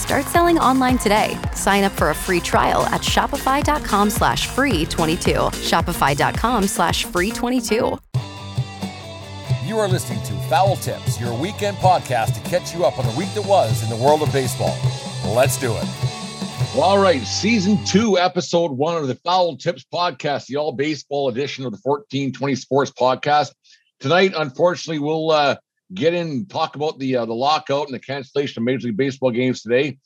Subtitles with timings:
[0.00, 1.38] Start selling online today.
[1.54, 5.30] Sign up for a free trial at shopify.com slash free 22.
[5.30, 7.98] Shopify.com slash free 22.
[9.66, 13.16] You are listening to Foul Tips, your weekend podcast to catch you up on the
[13.16, 14.74] week that was in the world of baseball.
[15.34, 15.86] Let's do it.
[16.76, 21.66] All right, season two, episode one of the Foul Tips podcast, the all baseball edition
[21.66, 23.52] of the 1420 Sports podcast.
[24.00, 25.56] Tonight, unfortunately, we'll uh,
[25.92, 28.96] get in and talk about the uh, the lockout and the cancellation of Major League
[28.96, 29.98] Baseball games today.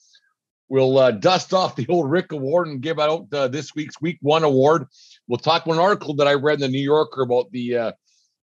[0.69, 4.19] We'll uh, dust off the old Rick Award and give out uh, this week's Week
[4.23, 4.87] One award.
[5.29, 7.93] We'll talk about an article that I read in the New Yorker about the uh,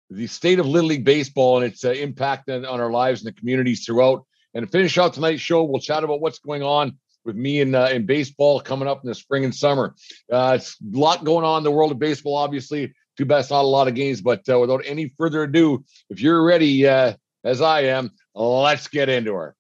[0.10, 3.34] the state of Little League baseball and its uh, impact on, on, our lives and
[3.34, 4.26] the communities throughout.
[4.54, 7.74] And to finish out tonight's show, we'll chat about what's going on with me in
[7.74, 9.96] uh, in baseball coming up in the spring and summer.
[10.30, 12.94] it's a lot going on in the world of baseball, obviously.
[13.18, 16.44] Too bad it's not a lot of games, but without any further ado, if you're
[16.44, 16.88] ready,
[17.44, 19.56] as I am, let's get into her.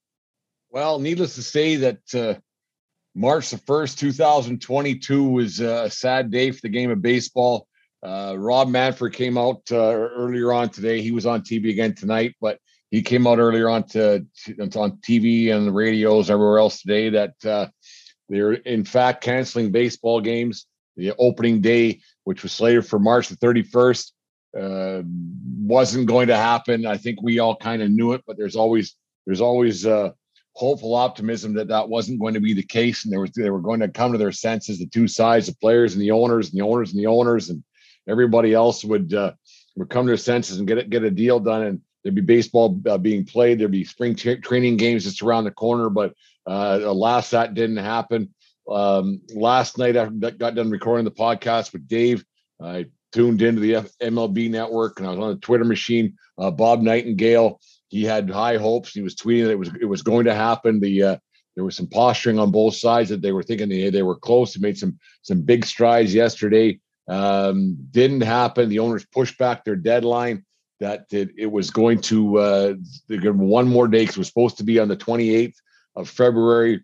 [0.69, 2.39] Well, needless to say that uh,
[3.13, 7.67] March the 1st, 2022 was a sad day for the game of baseball.
[8.03, 11.01] Uh, Rob Manfred came out uh, earlier on today.
[11.01, 12.57] He was on TV again tonight, but
[12.89, 17.09] he came out earlier on to, to on TV and the radios everywhere else today
[17.09, 17.67] that uh,
[18.27, 20.65] they're in fact canceling baseball games.
[20.97, 24.11] The opening day, which was slated for March the 31st,
[24.59, 26.85] uh, wasn't going to happen.
[26.85, 28.95] I think we all kind of knew it, but there's always
[29.25, 30.11] there's always uh,
[30.53, 33.61] hopeful optimism that that wasn't going to be the case, and there was they were
[33.61, 34.79] going to come to their senses.
[34.79, 37.63] The two sides, the players and the owners, and the owners and the owners, and
[38.07, 39.33] everybody else would uh,
[39.75, 42.21] would come to their senses and get it get a deal done, and there'd be
[42.21, 43.59] baseball uh, being played.
[43.59, 46.13] There'd be spring training games just around the corner, but
[46.45, 48.33] uh, alas, that didn't happen.
[48.69, 52.23] Um, last night, I got done recording the podcast with Dave.
[52.61, 56.17] I tuned into the MLB network and I was on the Twitter machine.
[56.37, 58.93] Uh, Bob Nightingale, he had high hopes.
[58.93, 60.79] He was tweeting that it was it was going to happen.
[60.79, 61.17] The uh,
[61.55, 64.53] there was some posturing on both sides that they were thinking they, they were close.
[64.53, 66.79] They made some some big strides yesterday.
[67.07, 68.69] Um, didn't happen.
[68.69, 70.45] The owners pushed back their deadline.
[70.79, 72.73] That it, it was going to uh,
[73.09, 75.53] one more day because it was supposed to be on the 28th
[75.95, 76.81] of February.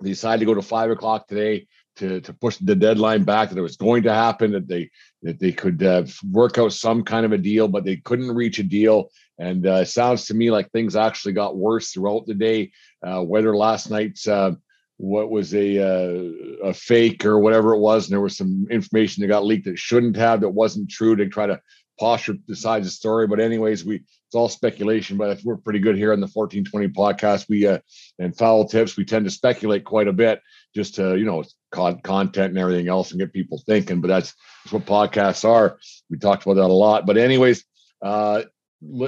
[0.00, 1.66] They decided to go to five o'clock today
[1.96, 3.50] to to push the deadline back.
[3.50, 4.52] That it was going to happen.
[4.52, 4.90] That they
[5.22, 8.58] that they could uh, work out some kind of a deal, but they couldn't reach
[8.58, 9.10] a deal.
[9.38, 12.72] And uh, sounds to me like things actually got worse throughout the day.
[13.04, 14.52] Uh, whether last night's uh,
[14.96, 19.20] what was a uh, a fake or whatever it was, and there was some information
[19.20, 21.60] that got leaked that shouldn't have, that wasn't true to try to
[21.98, 23.26] posture besides the story.
[23.26, 27.48] But anyways, we it's all speculation, but we're pretty good here on the 1420 podcast.
[27.48, 27.78] We uh,
[28.18, 30.42] and foul tips, we tend to speculate quite a bit
[30.74, 34.00] just to you know content and everything else and get people thinking.
[34.00, 35.78] But that's, that's what podcasts are.
[36.10, 37.06] We talked about that a lot.
[37.06, 37.64] But anyways,
[38.02, 38.42] uh,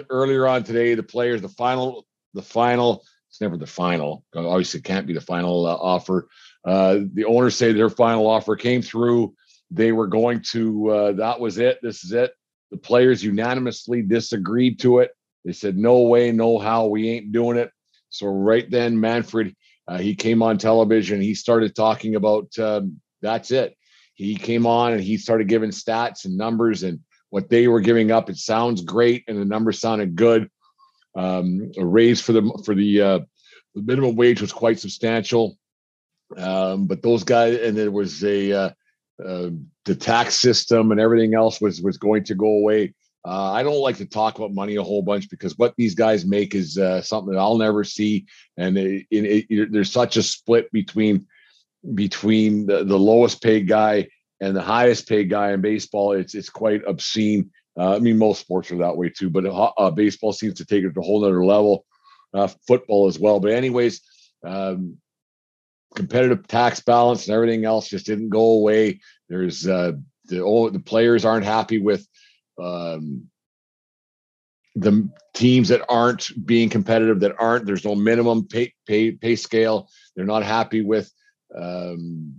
[0.08, 3.04] earlier on today, the players, the final, the final.
[3.28, 4.24] It's never the final.
[4.34, 6.28] Obviously, it can't be the final uh, offer.
[6.64, 9.34] Uh, the owners say their final offer came through.
[9.70, 10.90] They were going to.
[10.90, 11.78] Uh, that was it.
[11.82, 12.32] This is it.
[12.70, 15.10] The players unanimously disagreed to it.
[15.44, 16.86] They said, "No way, no how.
[16.86, 17.70] We ain't doing it."
[18.10, 19.54] So right then, Manfred
[19.90, 21.20] uh, he came on television.
[21.20, 23.76] He started talking about um, that's it.
[24.14, 27.00] He came on and he started giving stats and numbers and
[27.30, 28.30] what they were giving up.
[28.30, 30.48] It sounds great, and the numbers sounded good.
[31.16, 33.18] Um, a raise for the for the uh,
[33.74, 35.58] the minimum wage was quite substantial.
[36.36, 38.70] Um, but those guys, and there was a uh,
[39.26, 39.50] uh,
[39.84, 42.94] the tax system and everything else was was going to go away.
[43.24, 46.24] Uh, I don't like to talk about money a whole bunch because what these guys
[46.24, 48.26] make is uh, something that I'll never see,
[48.56, 51.26] and it, it, it, there's such a split between
[51.94, 54.08] between the, the lowest paid guy
[54.40, 56.12] and the highest paid guy in baseball.
[56.12, 57.50] It's it's quite obscene.
[57.78, 60.84] Uh, I mean, most sports are that way too, but uh, baseball seems to take
[60.84, 61.84] it to a whole other level.
[62.66, 64.02] Football as well, but anyways,
[64.46, 64.96] um,
[65.94, 69.00] competitive tax balance and everything else just didn't go away.
[69.28, 69.92] There's uh,
[70.26, 72.06] the oh, the players aren't happy with
[72.60, 73.28] um,
[74.74, 79.88] the teams that aren't being competitive, that aren't, there's no minimum pay pay pay scale.
[80.14, 81.10] They're not happy with
[81.56, 82.36] um,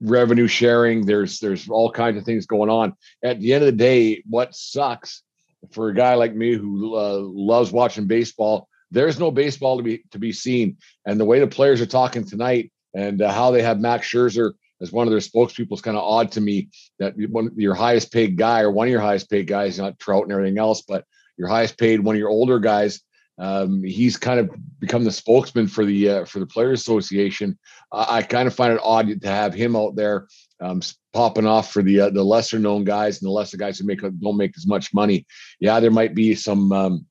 [0.00, 1.06] revenue sharing.
[1.06, 2.94] There's there's all kinds of things going on.
[3.22, 5.22] At the end of the day, what sucks
[5.70, 10.04] for a guy like me who uh, loves watching baseball, there's no baseball to be
[10.10, 10.76] to be seen.
[11.06, 14.52] And the way the players are talking tonight and uh, how they have Max Scherzer
[14.80, 16.68] as one of their spokespeople is kind of odd to me.
[16.98, 20.24] That one your highest paid guy or one of your highest paid guys, not Trout
[20.24, 21.04] and everything else, but
[21.36, 23.00] your highest paid one of your older guys
[23.38, 27.58] um, he's kind of become the spokesman for the uh, for the Players Association.
[27.90, 30.28] I kind of find it odd to have him out there
[30.60, 30.80] um,
[31.12, 34.00] popping off for the uh, the lesser known guys and the lesser guys who make
[34.00, 35.26] don't make as much money.
[35.60, 37.06] Yeah, there might be some um,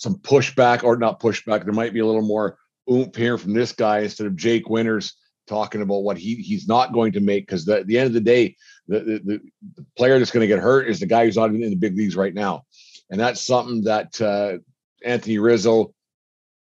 [0.00, 1.62] some pushback or not pushback.
[1.62, 2.56] There might be a little more
[2.90, 5.14] oomph here from this guy instead of Jake Winters
[5.46, 8.20] talking about what he he's not going to make because at the end of the
[8.20, 8.56] day,
[8.88, 9.40] the, the,
[9.76, 11.96] the player that's going to get hurt is the guy who's not in the big
[11.96, 12.64] leagues right now,
[13.10, 14.56] and that's something that uh,
[15.04, 15.92] Anthony Rizzo,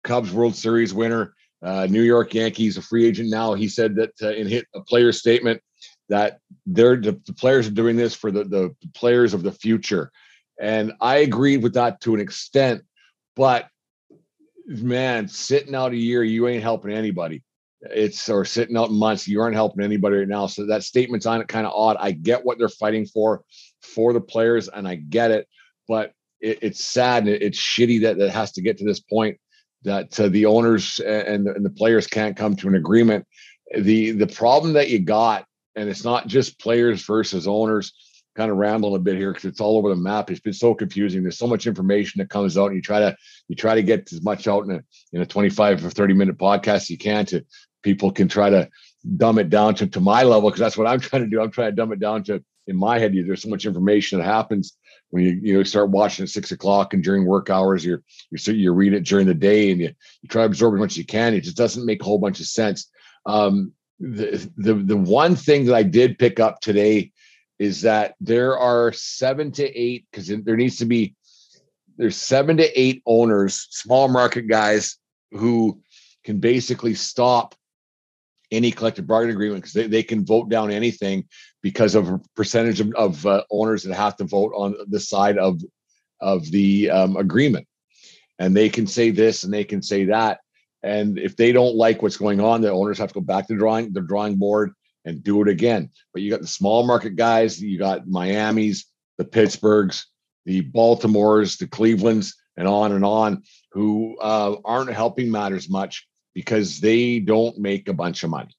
[0.02, 3.54] Cubs World Series winner, uh, New York Yankees, a free agent now.
[3.54, 5.62] He said that uh, in hit a player statement
[6.08, 10.10] that they're the, the players are doing this for the, the players of the future,
[10.60, 12.82] and I agreed with that to an extent.
[13.36, 13.68] But
[14.66, 17.42] man, sitting out a year, you ain't helping anybody.
[17.82, 20.46] It's or sitting out months, you aren't helping anybody right now.
[20.46, 21.96] So that statement's on it kind of odd.
[21.98, 23.42] I get what they're fighting for
[23.80, 25.48] for the players, and I get it,
[25.88, 29.38] but it, it's sad and it's shitty that that has to get to this point
[29.82, 33.26] that uh, the owners and and the players can't come to an agreement.
[33.74, 37.92] The the problem that you got, and it's not just players versus owners.
[38.36, 40.30] Kind of rambling a bit here because it's all over the map.
[40.30, 41.22] It's been so confusing.
[41.22, 43.16] There's so much information that comes out, and you try to
[43.48, 44.82] you try to get as much out in a
[45.12, 47.44] in a 25 or 30 minute podcast you can to
[47.82, 48.68] people can try to
[49.16, 51.40] dumb it down to, to my level because that's what I'm trying to do.
[51.40, 53.12] I'm trying to dumb it down to in my head.
[53.14, 54.76] There's so much information that happens
[55.10, 58.54] when you you know start watching at six o'clock and during work hours you're you're
[58.54, 59.90] you read it during the day and you
[60.22, 62.18] you try to absorb as much as you can it just doesn't make a whole
[62.18, 62.90] bunch of sense
[63.26, 67.12] um, the the the one thing that i did pick up today
[67.60, 71.14] is that there are seven to eight because there needs to be
[71.98, 74.96] there's seven to eight owners small market guys
[75.32, 75.80] who
[76.24, 77.54] can basically stop
[78.50, 81.24] any collective bargaining agreement because they, they can vote down anything
[81.62, 85.38] because of a percentage of, of uh, owners that have to vote on the side
[85.38, 85.60] of
[86.20, 87.66] of the um, agreement.
[88.38, 90.40] And they can say this and they can say that.
[90.82, 93.56] And if they don't like what's going on the owners have to go back to
[93.56, 94.72] drawing the drawing board
[95.04, 98.86] and do it again but you got the small market guys you got miami's
[99.18, 100.04] the pittsburghs
[100.46, 103.42] the baltimores the clevelands and on and on
[103.72, 108.54] who uh, aren't helping matters much because they don't make a bunch of money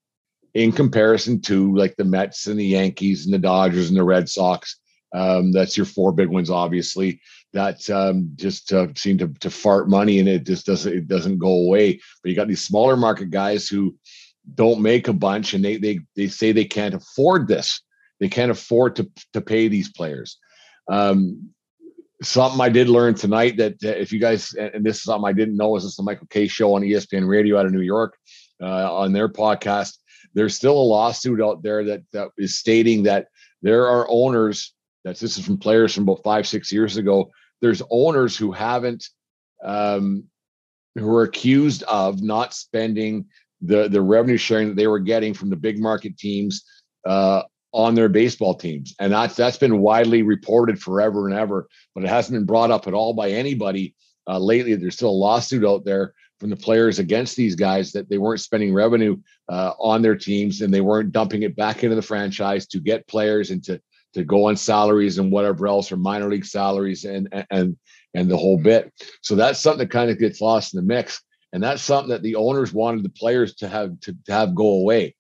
[0.53, 4.27] in comparison to like the Mets and the Yankees and the Dodgers and the Red
[4.27, 4.77] Sox.
[5.13, 7.21] Um, that's your four big ones, obviously.
[7.53, 11.37] That um, just uh, seem to, to fart money, and it just doesn't it doesn't
[11.37, 11.99] go away.
[12.23, 13.95] But you got these smaller market guys who
[14.55, 17.81] don't make a bunch, and they they they say they can't afford this.
[18.19, 20.37] They can't afford to to pay these players.
[20.89, 21.51] Um,
[22.21, 25.57] something I did learn tonight that if you guys, and this is something I didn't
[25.57, 28.17] know, is this the Michael Kay show on ESPN Radio out of New York
[28.61, 29.97] uh, on their podcast.
[30.33, 33.27] There's still a lawsuit out there that, that is stating that
[33.61, 34.73] there are owners.
[35.03, 37.31] That this is from players from about five six years ago.
[37.59, 39.07] There's owners who haven't,
[39.63, 40.25] um,
[40.95, 43.25] who are accused of not spending
[43.61, 46.63] the the revenue sharing that they were getting from the big market teams
[47.05, 52.03] uh, on their baseball teams, and that's that's been widely reported forever and ever, but
[52.03, 53.95] it hasn't been brought up at all by anybody
[54.27, 54.75] uh, lately.
[54.75, 58.39] There's still a lawsuit out there from the players against these guys that they weren't
[58.39, 59.15] spending revenue
[59.47, 63.07] uh, on their teams and they weren't dumping it back into the franchise to get
[63.07, 63.79] players and to
[64.13, 67.77] to go on salaries and whatever else or minor league salaries and and
[68.13, 68.91] and the whole bit.
[69.21, 71.21] So that's something that kind of gets lost in the mix.
[71.53, 74.67] And that's something that the owners wanted the players to have to, to have go
[74.67, 75.15] away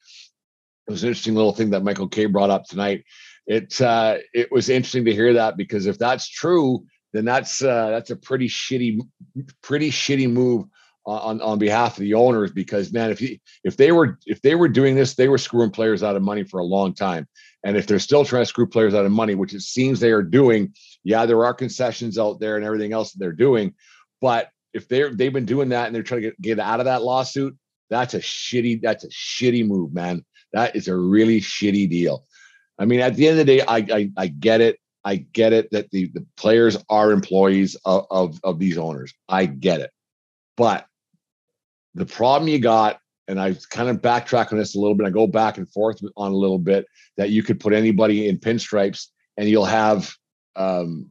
[0.87, 3.05] it was an interesting little thing that Michael Kay brought up tonight.
[3.47, 7.89] It uh, it was interesting to hear that because if that's true, then that's uh,
[7.91, 8.99] that's a pretty shitty,
[9.61, 10.65] pretty shitty move
[11.05, 12.51] on on behalf of the owners.
[12.51, 15.71] Because man, if he if they were if they were doing this, they were screwing
[15.71, 17.27] players out of money for a long time.
[17.63, 20.11] And if they're still trying to screw players out of money, which it seems they
[20.11, 20.73] are doing,
[21.03, 23.75] yeah, there are concessions out there and everything else that they're doing.
[24.19, 26.85] But if they're they've been doing that and they're trying to get, get out of
[26.85, 27.55] that lawsuit,
[27.89, 30.23] that's a shitty that's a shitty move, man.
[30.53, 32.25] That is a really shitty deal.
[32.79, 34.77] I mean, at the end of the day, I I, I get it.
[35.03, 39.11] I get it that the, the players are employees of, of, of these owners.
[39.27, 39.89] I get it.
[40.57, 40.85] But
[41.95, 45.09] the problem you got, and I kind of backtrack on this a little bit, I
[45.09, 46.85] go back and forth on a little bit
[47.17, 50.13] that you could put anybody in pinstripes and you'll have
[50.55, 51.09] um,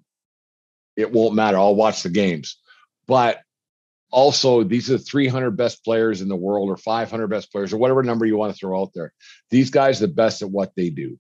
[0.97, 1.59] it won't matter.
[1.59, 2.59] I'll watch the games.
[3.07, 3.41] But
[4.11, 7.79] also, these are the 300 best players in the world or 500 best players or
[7.79, 9.13] whatever number you want to throw out there.
[9.51, 11.19] These guys are the best at what they do.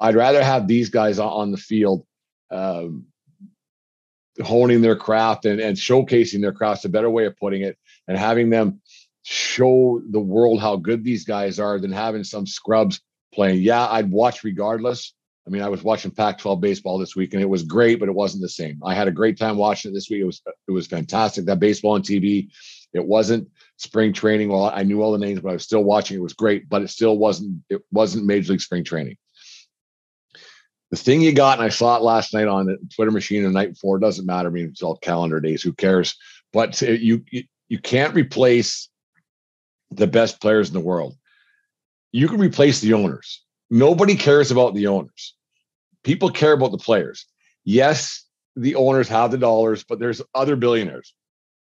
[0.00, 2.04] I'd rather have these guys on the field
[2.50, 3.06] um,
[4.42, 8.18] honing their craft and, and showcasing their craft, a better way of putting it, and
[8.18, 8.80] having them
[9.22, 13.00] show the world how good these guys are than having some scrubs
[13.32, 13.62] playing.
[13.62, 15.14] Yeah, I'd watch regardless.
[15.46, 18.14] I mean, I was watching Pac-12 baseball this week, and it was great, but it
[18.14, 18.80] wasn't the same.
[18.84, 20.20] I had a great time watching it this week.
[20.20, 21.46] It was it was fantastic.
[21.46, 22.48] That baseball on TV,
[22.92, 24.50] it wasn't spring training.
[24.50, 26.16] Well, I knew all the names, but I was still watching.
[26.16, 29.16] It was great, but it still wasn't it wasn't major league spring training.
[30.92, 33.50] The thing you got, and I saw it last night on the Twitter machine the
[33.50, 33.96] night before.
[33.96, 34.48] It doesn't matter.
[34.48, 35.62] I mean, it's all calendar days.
[35.62, 36.14] Who cares?
[36.52, 37.24] But you,
[37.68, 38.90] you can't replace
[39.90, 41.16] the best players in the world.
[42.12, 45.34] You can replace the owners Nobody cares about the owners.
[46.04, 47.24] People care about the players.
[47.64, 51.14] Yes, the owners have the dollars, but there's other billionaires,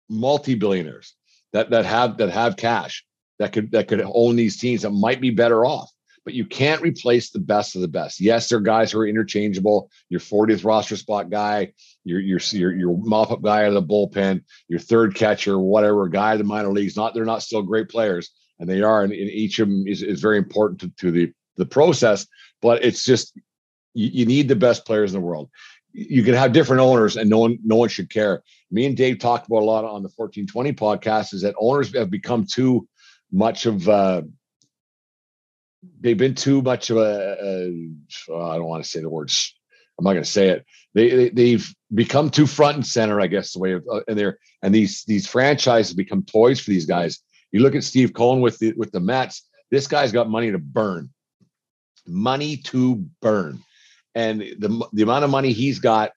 [0.08, 1.16] multi-billionaires
[1.52, 3.04] that that have that have cash
[3.40, 5.90] that could that could own these teams that might be better off.
[6.24, 8.22] But you can't replace the best of the best.
[8.22, 9.90] Yes, there are guys who are interchangeable.
[10.10, 13.82] Your 40th roster spot guy, your your your, your mop up guy out of the
[13.82, 16.96] bullpen, your third catcher, whatever guy in the minor leagues.
[16.96, 20.04] Not they're not still great players, and they are, and, and each of them is,
[20.04, 22.28] is very important to, to the the process,
[22.62, 23.38] but it's just
[23.94, 25.50] you, you need the best players in the world.
[25.94, 28.44] You can have different owners, and no one no one should care.
[28.72, 32.12] Me and Dave talked about a lot on the 1420 podcast is that owners have
[32.12, 32.88] become too
[33.32, 34.22] much of uh,
[36.00, 37.72] they've been too much of a,
[38.30, 39.56] oh, I don't want to say the words.
[39.98, 40.66] I'm not going to say it.
[40.94, 44.18] They, they have become too front and center, I guess, the way of uh, and
[44.18, 47.20] they're and these these franchises become toys for these guys.
[47.52, 49.48] You look at Steve Cohen with the with the Mets.
[49.72, 51.10] This guy's got money to burn
[52.08, 53.62] money to burn.
[54.14, 56.12] And the, the amount of money he's got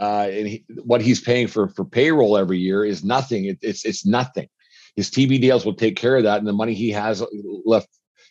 [0.00, 3.46] uh, and he, what he's paying for for payroll every year is nothing.
[3.46, 4.48] It, it's it's nothing.
[4.94, 7.24] His TV deals will take care of that, and the money he has
[7.64, 7.88] left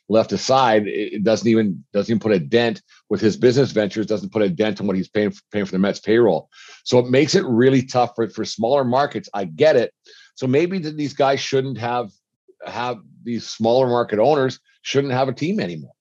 [0.10, 4.06] left aside, it doesn't even doesn't even put a dent with his business ventures.
[4.06, 6.50] Doesn't put a dent on what he's paying for, paying for the Mets payroll.
[6.86, 9.30] So it makes it really tough for for smaller markets.
[9.34, 9.94] I get it.
[10.36, 12.10] So maybe these guys shouldn't have
[12.66, 15.92] have these smaller market owners shouldn't have a team anymore.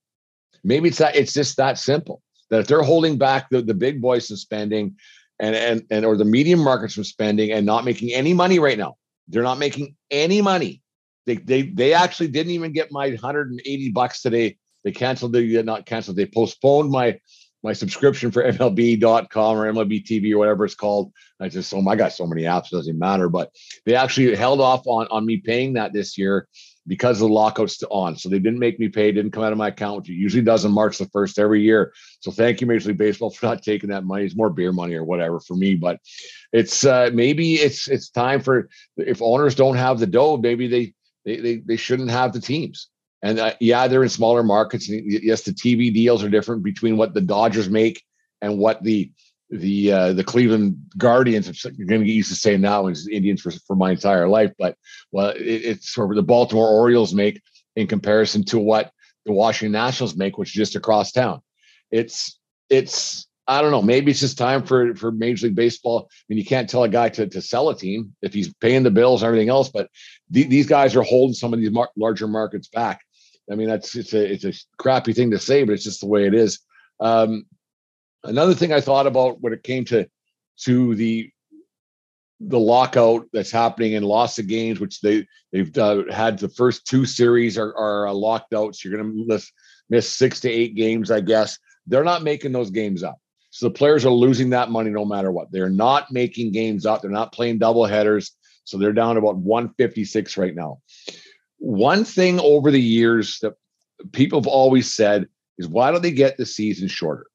[0.67, 4.01] Maybe it's that it's just that simple that if they're holding back the, the big
[4.01, 4.97] boys from spending
[5.39, 8.77] and, and and or the medium markets from spending and not making any money right
[8.77, 8.97] now,
[9.29, 10.83] they're not making any money.
[11.27, 14.57] They they they actually didn't even get my 180 bucks today.
[14.85, 17.21] They canceled the not canceled, they postponed my
[17.63, 21.13] my subscription for MLB.com or MLB TV or whatever it's called.
[21.41, 23.29] I just oh my got so many apps, doesn't matter.
[23.29, 23.51] But
[23.85, 26.49] they actually held off on on me paying that this year
[26.87, 28.17] because the lockout's on.
[28.17, 30.43] So they didn't make me pay, didn't come out of my account, which it usually
[30.43, 31.93] does on March the 1st every year.
[32.21, 34.25] So thank you, Major League Baseball, for not taking that money.
[34.25, 35.75] It's more beer money or whatever for me.
[35.75, 36.01] But
[36.53, 40.95] it's uh maybe it's it's time for if owners don't have the dough, maybe they
[41.25, 42.89] they they, they shouldn't have the teams.
[43.23, 44.89] And uh, yeah, they're in smaller markets.
[44.89, 48.03] Yes, the TV deals are different between what the Dodgers make
[48.43, 49.11] and what the
[49.51, 51.65] the uh, the Cleveland Guardians.
[51.65, 54.53] You're going to get used to saying now as Indians for, for my entire life,
[54.59, 54.77] but
[55.13, 57.41] well, it, it's sort of the Baltimore Orioles make
[57.77, 58.91] in comparison to what
[59.25, 61.43] the Washington Nationals make, which is just across town.
[61.91, 62.39] It's
[62.71, 63.83] it's I don't know.
[63.83, 66.09] Maybe it's just time for for Major League Baseball.
[66.11, 68.83] I mean, you can't tell a guy to to sell a team if he's paying
[68.83, 69.89] the bills and everything else, but
[70.33, 73.03] th- these guys are holding some of these mar- larger markets back.
[73.51, 76.09] I mean, that's it's a it's a crappy thing to say, but it's just the
[76.09, 76.59] way it is.
[76.99, 77.45] Um,
[78.27, 80.09] Another thing I thought about when it came to
[80.65, 81.31] to the
[82.41, 86.87] the lockout that's happening and loss of games, which they they've uh, had the first
[86.87, 88.75] two series are, are uh, locked out.
[88.75, 89.51] So you're going to miss
[89.89, 91.59] miss six to eight games, I guess.
[91.87, 93.19] They're not making those games up.
[93.51, 95.51] So the players are losing that money no matter what.
[95.51, 97.01] They're not making games up.
[97.01, 98.33] They're not playing double headers.
[98.65, 100.81] So they're down about 156 right now.
[101.59, 103.55] One thing over the years that
[104.13, 107.27] people have always said is why don't they get the season shorter?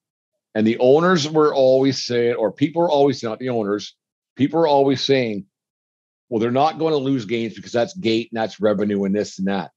[0.53, 3.95] And the owners were always saying, or people are always not the owners,
[4.35, 5.45] people are always saying,
[6.29, 9.39] well, they're not going to lose games because that's gate and that's revenue and this
[9.39, 9.71] and that.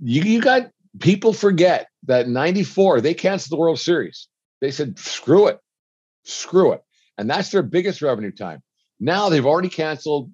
[0.00, 4.28] You, you got people forget that 94, they canceled the World Series.
[4.60, 5.58] They said, screw it,
[6.24, 6.82] screw it.
[7.18, 8.62] And that's their biggest revenue time.
[9.00, 10.30] Now they've already canceled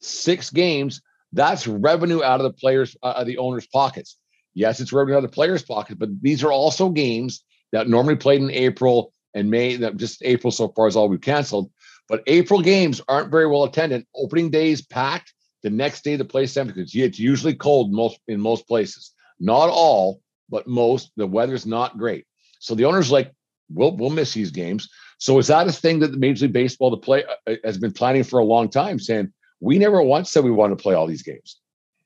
[0.00, 1.00] six games.
[1.32, 4.18] That's revenue out of the players, uh, the owners' pockets.
[4.54, 8.16] Yes, it's revenue out of the players' pockets, but these are also games that normally
[8.16, 9.76] played in April and May.
[9.76, 11.70] That just April so far is all we've canceled.
[12.08, 14.06] But April games aren't very well attended.
[14.14, 15.32] Opening days packed.
[15.62, 19.12] The next day the place because it's usually cold most in most places.
[19.38, 21.12] Not all, but most.
[21.16, 22.24] The weather's not great.
[22.60, 23.32] So the owners like,
[23.68, 24.88] we'll we'll miss these games.
[25.18, 27.92] So is that a thing that the Major League Baseball to play uh, has been
[27.92, 31.06] planning for a long time, saying we never once said we want to play all
[31.06, 31.60] these games.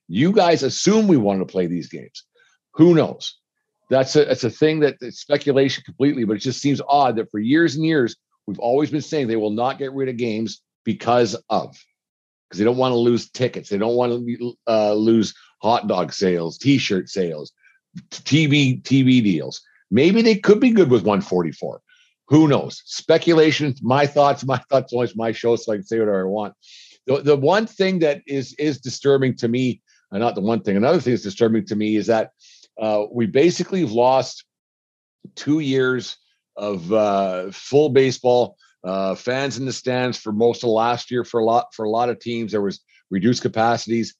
[0.09, 2.25] You guys assume we want to play these games.
[2.73, 3.38] Who knows?
[3.91, 7.31] That's a it's a thing that it's speculation completely, but it just seems odd that
[7.31, 10.62] for years and years we've always been saying they will not get rid of games
[10.85, 11.76] because of
[12.49, 16.12] because they don't want to lose tickets, they don't want to uh, lose hot dog
[16.12, 17.53] sales, T-shirt sales,
[18.11, 19.61] TV TV deals.
[19.91, 21.81] Maybe they could be good with 144.
[22.29, 22.83] Who knows?
[22.87, 23.75] Speculation.
[23.83, 24.45] My thoughts.
[24.45, 24.93] My thoughts.
[24.93, 26.55] Always my show, so I can say whatever I want.
[27.07, 30.76] The, the one thing that is is disturbing to me, and not the one thing.
[30.76, 32.31] Another thing that's disturbing to me is that
[32.81, 34.45] uh, we basically have lost
[35.35, 36.16] two years
[36.57, 38.57] of uh, full baseball.
[38.83, 41.90] Uh, fans in the stands for most of last year for a lot for a
[41.90, 42.52] lot of teams.
[42.52, 44.14] There was reduced capacities.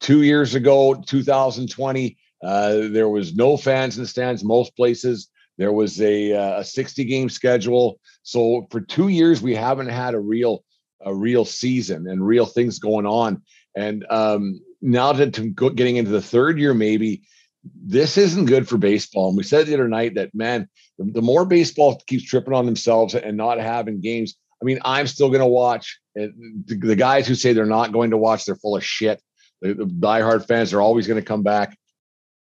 [0.00, 5.28] Two years ago, 2020, uh, there was no fans in the stands most places.
[5.58, 8.00] There was a, uh, a 60 game schedule.
[8.22, 10.64] So for two years, we haven't had a real
[11.02, 13.42] a real season and real things going on.
[13.74, 17.22] And um, now that to getting into the third year, maybe
[17.64, 19.28] this isn't good for baseball.
[19.28, 22.66] And we said the other night that man, the, the more baseball keeps tripping on
[22.66, 24.36] themselves and not having games.
[24.60, 26.00] I mean, I'm still going to watch.
[26.18, 26.28] Eh,
[26.66, 29.22] the, the, guys who say they're not going to watch, they're full of shit.
[29.62, 31.76] The, the diehard fans are always going to come back,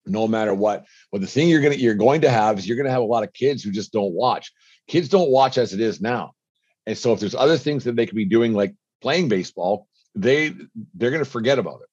[0.07, 0.87] no matter what.
[1.13, 3.03] But the thing you're going to you're going to have is you're going to have
[3.03, 4.53] a lot of kids who just don't watch.
[4.87, 6.33] Kids don't watch as it is now,
[6.87, 10.55] and so if there's other things that they could be doing, like playing baseball, they
[10.95, 11.89] they're going to forget about it.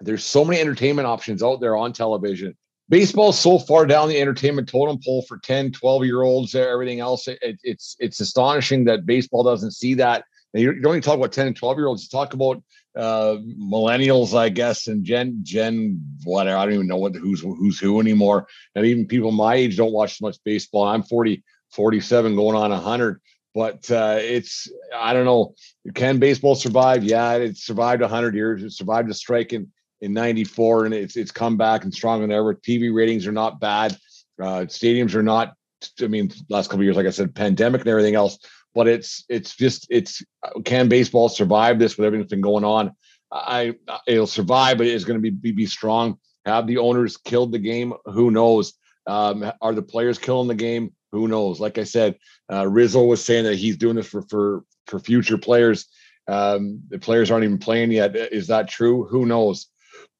[0.00, 2.56] There's so many entertainment options out there on television.
[2.88, 7.28] Baseball's so far down the entertainment totem pole for 10, 12 year olds, everything else.
[7.28, 10.24] It, it's it's astonishing that baseball doesn't see that.
[10.52, 12.62] And you don't even talk about 10 and 12 year olds, you talk about
[12.96, 16.58] uh, millennials, I guess, and Gen Gen whatever.
[16.58, 18.46] I don't even know what who's who's who anymore.
[18.74, 20.84] And even people my age don't watch as much baseball.
[20.84, 23.20] I'm 40, 47, going on 100.
[23.54, 25.54] But uh, it's I don't know.
[25.94, 27.02] Can baseball survive?
[27.04, 28.62] Yeah, it survived 100 years.
[28.62, 32.36] It survived a strike in in 94 and it's it's come back and stronger than
[32.36, 32.54] ever.
[32.54, 33.96] Tv ratings are not bad.
[34.40, 35.54] Uh, stadiums are not
[36.00, 38.38] i mean last couple years like i said pandemic and everything else
[38.74, 40.22] but it's it's just it's
[40.64, 42.92] can baseball survive this with everything that's been going on?
[43.32, 43.74] I
[44.06, 46.18] it'll survive but it's going to be, be be strong.
[46.44, 47.94] Have the owners killed the game?
[48.04, 48.74] Who knows?
[49.06, 50.92] Um, are the players killing the game?
[51.12, 51.60] Who knows?
[51.60, 52.16] Like i said
[52.52, 55.86] uh, rizzo was saying that he's doing this for for for future players.
[56.26, 58.16] Um, the players aren't even playing yet.
[58.16, 59.04] Is that true?
[59.04, 59.68] Who knows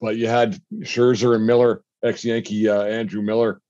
[0.01, 3.61] but you had Scherzer and Miller, ex Yankee uh, Andrew Miller.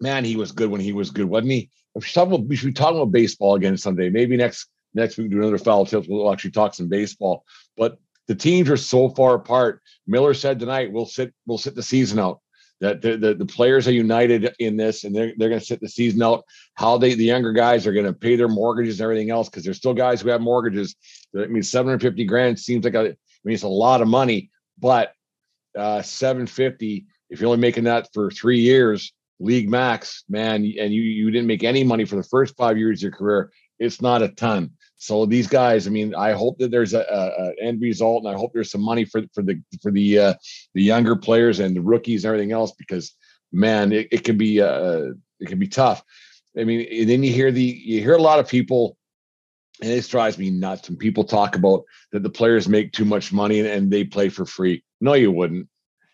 [0.00, 1.70] Man, he was good when he was good, wasn't he?
[1.94, 4.10] We should about, we should be talking about baseball again someday.
[4.10, 6.08] Maybe next next week do another foul tips.
[6.08, 7.44] We'll actually talk some baseball.
[7.76, 9.80] But the teams are so far apart.
[10.06, 12.40] Miller said tonight, we'll sit we'll sit the season out.
[12.80, 15.80] That the, the, the players are united in this, and they're they're going to sit
[15.80, 16.44] the season out.
[16.74, 19.64] How they the younger guys are going to pay their mortgages and everything else because
[19.64, 20.94] there's still guys who have mortgages.
[21.34, 25.12] I mean, 750 grand seems like a I mean it's a lot of money, but
[25.78, 31.02] uh, 750 if you're only making that for three years league max man and you
[31.02, 34.22] you didn't make any money for the first five years of your career it's not
[34.22, 34.70] a ton.
[34.96, 38.34] So these guys i mean i hope that there's a, a, a end result and
[38.34, 40.34] i hope there's some money for for the for the uh,
[40.74, 43.14] the younger players and the rookies and everything else because
[43.52, 45.08] man it, it can be uh
[45.38, 46.02] it can be tough.
[46.58, 48.96] I mean then you hear the you hear a lot of people
[49.82, 53.32] and this drives me nuts when people talk about that the players make too much
[53.32, 55.68] money and, and they play for free no, you wouldn't.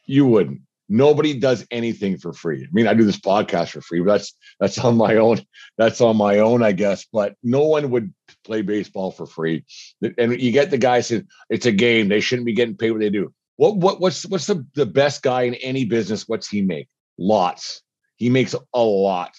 [0.06, 0.62] You wouldn't.
[0.88, 2.64] Nobody does anything for free.
[2.64, 5.40] I mean, I do this podcast for free, but that's that's on my own.
[5.78, 7.06] That's on my own, I guess.
[7.10, 8.12] But no one would
[8.44, 9.64] play baseball for free.
[10.18, 13.00] And you get the guy saying it's a game; they shouldn't be getting paid what
[13.00, 13.32] they do.
[13.56, 16.28] What what what's what's the, the best guy in any business?
[16.28, 16.88] What's he make?
[17.16, 17.82] Lots.
[18.16, 19.32] He makes a lot.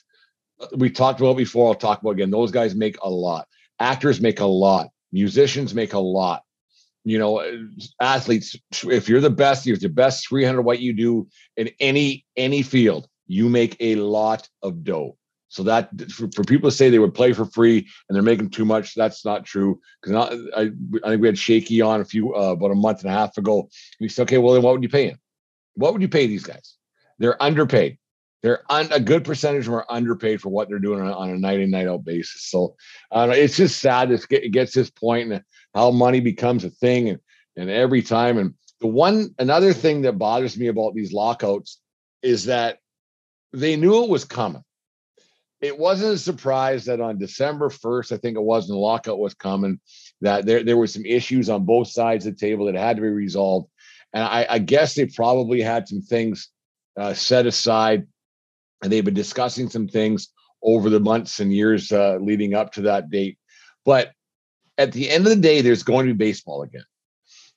[0.76, 1.70] We talked about before.
[1.70, 2.32] I'll talk about again.
[2.32, 3.48] Those guys make a lot.
[3.84, 4.88] Actors make a lot.
[5.12, 6.44] Musicians make a lot.
[7.04, 7.44] You know
[8.00, 12.62] athletes if you're the best you're the best 300 what you do in any any
[12.62, 15.18] field you make a lot of dough.
[15.50, 18.52] So that for, for people to say they would play for free and they're making
[18.52, 19.82] too much that's not true.
[20.02, 20.62] Because I,
[21.06, 23.38] I think we had shaky on a few uh, about a month and a half
[23.38, 23.68] ago.
[24.00, 25.20] He said okay well then what would you pay him?
[25.76, 26.78] What would you pay these guys?
[27.20, 27.98] They're underpaid
[28.44, 31.38] they're a good percentage of them are underpaid for what they're doing on, on a
[31.38, 32.76] night in night out basis so
[33.12, 37.10] uh, it's just sad that it gets this point and how money becomes a thing
[37.10, 37.20] and,
[37.56, 38.38] and every time.
[38.38, 41.80] And the one another thing that bothers me about these lockouts
[42.22, 42.80] is that
[43.52, 44.64] they knew it was coming.
[45.62, 49.20] It wasn't a surprise that on December 1st, I think it was, when the lockout
[49.20, 49.80] was coming,
[50.20, 53.02] that there, there were some issues on both sides of the table that had to
[53.02, 53.70] be resolved.
[54.12, 56.50] And I, I guess they probably had some things
[56.98, 58.08] uh, set aside
[58.84, 60.30] and they've been discussing some things
[60.62, 63.38] over the months and years uh, leading up to that date.
[63.86, 64.12] But
[64.78, 66.86] at the end of the day, there's going to be baseball again.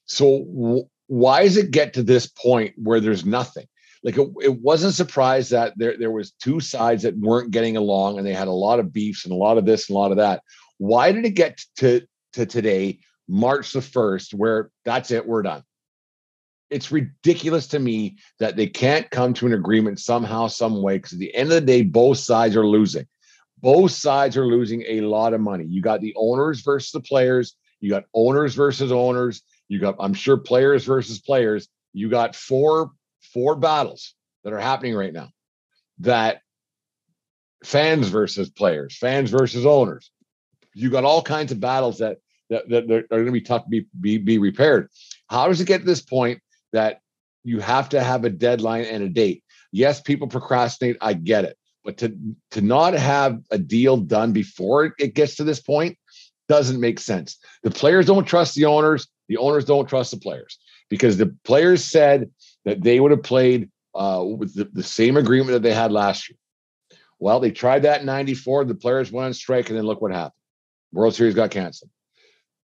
[0.07, 3.67] So w- why does it get to this point where there's nothing?
[4.03, 7.77] Like it, it wasn't a surprise that there, there was two sides that weren't getting
[7.77, 9.99] along and they had a lot of beefs and a lot of this and a
[9.99, 10.43] lot of that.
[10.79, 15.63] Why did it get to, to today, March the 1st, where that's it, we're done?
[16.71, 21.13] It's ridiculous to me that they can't come to an agreement somehow, some way, because
[21.13, 23.07] at the end of the day, both sides are losing.
[23.59, 25.65] Both sides are losing a lot of money.
[25.65, 30.15] You got the owners versus the players, you got owners versus owners, you got, I'm
[30.15, 31.69] sure, players versus players.
[31.93, 35.31] You got four four battles that are happening right now
[36.01, 36.41] that
[37.65, 40.11] fans versus players, fans versus owners.
[40.75, 42.19] You got all kinds of battles that
[42.51, 44.91] that, that are going to be tough to be, be be repaired.
[45.29, 46.41] How does it get to this point
[46.77, 47.01] that
[47.43, 49.43] you have to have a deadline and a date?
[49.73, 50.97] Yes, people procrastinate.
[51.01, 52.17] I get it, but to
[52.53, 55.99] to not have a deal done before it gets to this point
[56.49, 57.39] doesn't make sense.
[57.63, 59.09] The players don't trust the owners.
[59.29, 60.59] The owners don't trust the players
[60.89, 62.31] because the players said
[62.65, 66.29] that they would have played uh, with the, the, same agreement that they had last
[66.29, 66.37] year.
[67.19, 68.67] Well, they tried that in 94.
[68.67, 70.33] The players went on strike, and then look what happened.
[70.93, 71.91] World Series got canceled.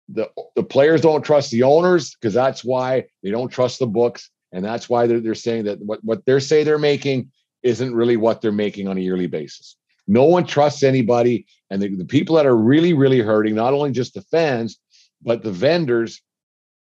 [0.08, 4.30] The, the players don't trust the owners because that's why they don't trust the books.
[4.52, 7.30] And that's why they're, they're saying that what, what they're say they're making
[7.62, 9.76] isn't really what they're making on a yearly basis.
[10.06, 11.46] No one trusts anybody.
[11.70, 14.78] And the, the people that are really, really hurting, not only just the fans,
[15.22, 16.22] but the vendors,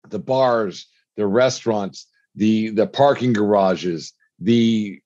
[0.10, 5.02] the bars, the restaurants, the the parking garages, the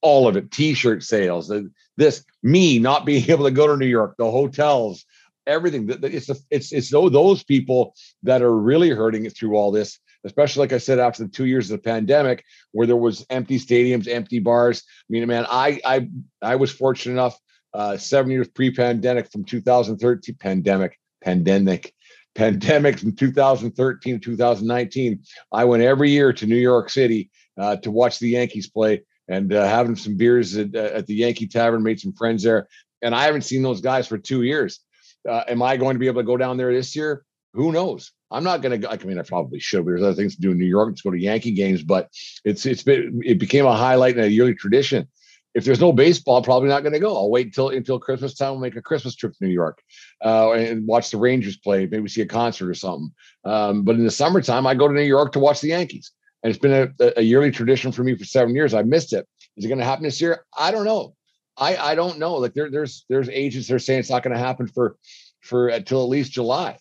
[0.00, 1.52] all of it, t-shirt sales,
[1.96, 5.04] this me not being able to go to New York, the hotels,
[5.48, 5.88] everything.
[5.90, 9.98] It's the, it's it's those people that are really hurting it through all this.
[10.24, 13.58] Especially like I said, after the two years of the pandemic, where there was empty
[13.58, 14.82] stadiums, empty bars.
[14.86, 16.08] I mean, man, I I
[16.42, 17.38] I was fortunate enough,
[17.72, 21.94] uh, seven years pre-pandemic from 2013 pandemic pandemic
[22.38, 25.20] pandemic from 2013 to 2019,
[25.52, 29.52] I went every year to New York City uh, to watch the Yankees play and
[29.52, 32.68] uh, having some beers at, uh, at, the Yankee Tavern, made some friends there.
[33.02, 34.80] And I haven't seen those guys for two years.
[35.28, 37.24] Uh, am I going to be able to go down there this year?
[37.54, 38.12] Who knows?
[38.30, 38.90] I'm not going to.
[38.90, 39.86] I mean, I probably should.
[39.86, 40.90] There's other things to do in New York.
[40.90, 41.82] Let's go to Yankee games.
[41.82, 42.08] But
[42.44, 45.08] it's it's been it became a highlight and a yearly tradition
[45.58, 47.16] if there's no baseball, probably not going to go.
[47.16, 48.52] I'll wait until until Christmas time.
[48.52, 49.82] We'll make a Christmas trip to New York
[50.24, 51.86] uh, and watch the Rangers play.
[51.86, 53.12] Maybe see a concert or something.
[53.44, 56.50] Um, but in the summertime, I go to New York to watch the Yankees, and
[56.50, 58.72] it's been a, a yearly tradition for me for seven years.
[58.72, 59.26] I missed it.
[59.56, 60.44] Is it going to happen this year?
[60.56, 61.16] I don't know.
[61.58, 62.34] I I don't know.
[62.34, 64.96] Like there, there's there's agents that are saying it's not going to happen for
[65.40, 66.78] for uh, until at least July,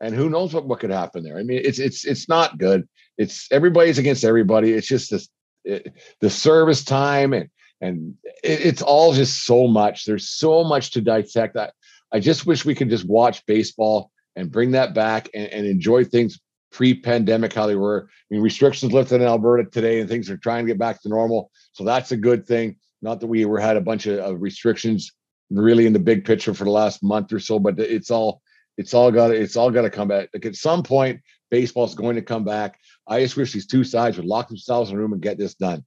[0.00, 1.38] and who knows what what could happen there.
[1.38, 2.88] I mean, it's it's it's not good.
[3.16, 4.72] It's everybody's against everybody.
[4.72, 5.28] It's just this
[5.64, 7.48] it, the service time and
[7.80, 10.04] and it, it's all just so much.
[10.04, 11.56] There's so much to dissect.
[11.56, 11.70] I,
[12.12, 16.04] I just wish we could just watch baseball and bring that back and, and enjoy
[16.04, 18.08] things pre-pandemic how they were.
[18.08, 21.08] I mean, restrictions lifted in Alberta today, and things are trying to get back to
[21.08, 21.50] normal.
[21.72, 22.76] So that's a good thing.
[23.02, 25.12] Not that we were had a bunch of, of restrictions
[25.50, 28.42] really in the big picture for the last month or so, but it's all
[28.76, 30.28] it's all got it's all got to come back.
[30.34, 32.78] Like at some point, baseball's going to come back.
[33.06, 35.54] I just wish these two sides would lock themselves in a room and get this
[35.54, 35.84] done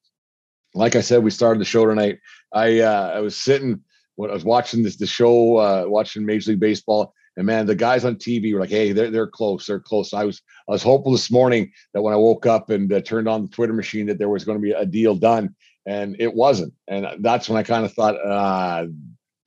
[0.73, 2.19] like I said, we started the show tonight.
[2.53, 3.81] I uh, I was sitting
[4.15, 7.75] when I was watching this the show, uh, watching Major League Baseball, and man, the
[7.75, 10.83] guys on TV were like, "Hey, they're they're close, they're close." I was I was
[10.83, 14.05] hopeful this morning that when I woke up and uh, turned on the Twitter machine
[14.07, 16.73] that there was going to be a deal done, and it wasn't.
[16.87, 18.87] And that's when I kind of thought, uh,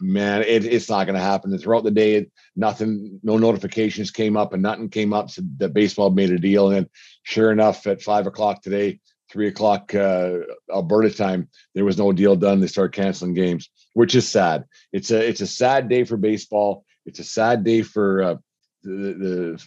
[0.01, 1.53] man, it, it's not going to happen.
[1.53, 5.75] And throughout the day, nothing, no notifications came up, and nothing came up so that
[5.75, 6.69] baseball made a deal.
[6.69, 6.91] And then,
[7.23, 10.39] sure enough, at five o'clock today, three o'clock uh,
[10.73, 12.61] Alberta time, there was no deal done.
[12.61, 14.65] They start canceling games, which is sad.
[14.93, 16.85] It's a it's a sad day for baseball.
[17.07, 18.37] It's a sad day for uh,
[18.83, 19.67] the, the,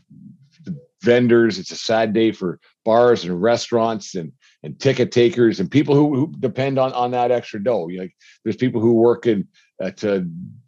[0.66, 1.60] the vendors.
[1.60, 4.32] It's a sad day for bars and restaurants and
[4.64, 7.90] and ticket takers and people who, who depend on on that extra dough.
[7.90, 9.48] You know, like there's people who work in
[9.82, 10.22] at uh,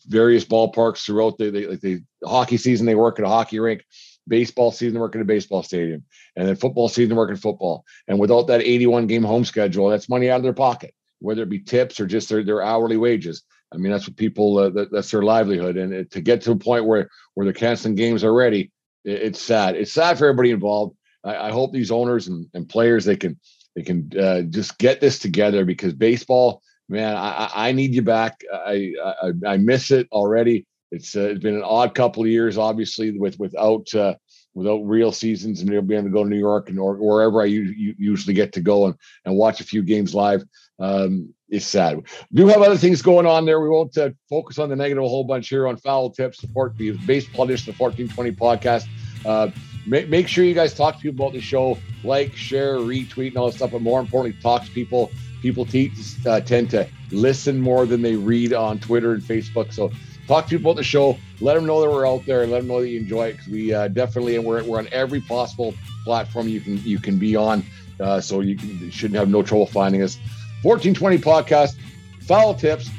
[0.06, 2.86] various ballparks throughout the, the like the hockey season.
[2.86, 3.84] They work at a hockey rink
[4.30, 6.04] baseball season work working a baseball stadium,
[6.36, 7.84] and then football season working football.
[8.08, 11.50] And without that 81 game home schedule, that's money out of their pocket, whether it
[11.50, 13.44] be tips or just their, their hourly wages.
[13.74, 15.78] I mean, that's what people, uh, that, that's their livelihood.
[15.78, 18.72] And it, to get to a point where, where they're canceling games already,
[19.04, 19.76] it, it's sad.
[19.76, 20.96] It's sad for everybody involved.
[21.24, 23.40] I, I hope these owners and, and players, they can,
[23.76, 28.42] they can uh, just get this together because baseball, man, I, I need you back.
[28.54, 30.66] I, I, I miss it already.
[30.92, 34.16] It's, uh, it's been an odd couple of years, obviously, with without uh,
[34.56, 37.46] without real seasons and being able to go to New York and or wherever I
[37.46, 40.44] u- usually get to go and, and watch a few games live.
[40.80, 41.98] Um, it's sad.
[41.98, 42.04] We
[42.34, 43.60] do have other things going on there.
[43.62, 46.40] We won't uh, focus on the negative a whole bunch here on foul tips.
[46.40, 48.88] Support the baseball edition of 1420 podcast.
[49.26, 49.52] Uh,
[49.86, 53.38] make, make sure you guys talk to people about the show, like, share, retweet, and
[53.38, 53.72] all that stuff.
[53.72, 55.12] But more importantly, talk to people.
[55.42, 55.92] People te-
[56.26, 59.72] uh, tend to listen more than they read on Twitter and Facebook.
[59.72, 59.90] So
[60.28, 61.18] talk to people about the show.
[61.40, 63.48] Let them know that we're out there let them know that you enjoy it because
[63.48, 67.38] we uh, definitely and we're, we're on every possible platform you can you can be
[67.38, 67.64] on.
[68.00, 70.18] Uh, so you, can, you shouldn't have no trouble finding us.
[70.64, 71.78] 1420 podcast,
[72.22, 72.90] foul tips,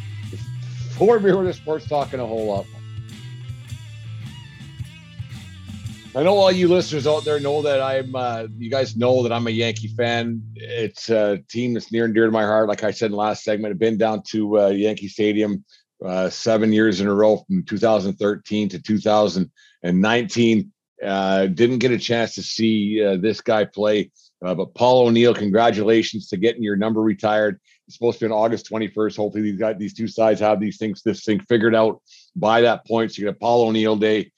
[0.92, 2.66] four beer with sports talking a whole lot.
[6.12, 8.16] I know all you listeners out there know that I'm.
[8.16, 10.42] Uh, you guys know that I'm a Yankee fan.
[10.56, 12.68] It's a team that's near and dear to my heart.
[12.68, 15.64] Like I said in the last segment, I've been down to uh, Yankee Stadium
[16.04, 20.72] uh, seven years in a row from 2013 to 2019.
[21.00, 24.10] Uh, didn't get a chance to see uh, this guy play,
[24.44, 27.60] uh, but Paul O'Neill, congratulations to getting your number retired.
[27.86, 29.16] It's supposed to be on August 21st.
[29.16, 32.02] Hopefully, these got these two sides have these things, this thing figured out
[32.34, 33.12] by that point.
[33.12, 34.32] So you get a Paul O'Neill day.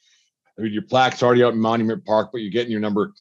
[0.63, 3.13] Mean, your plaque's already out in Monument Park, but you're getting your number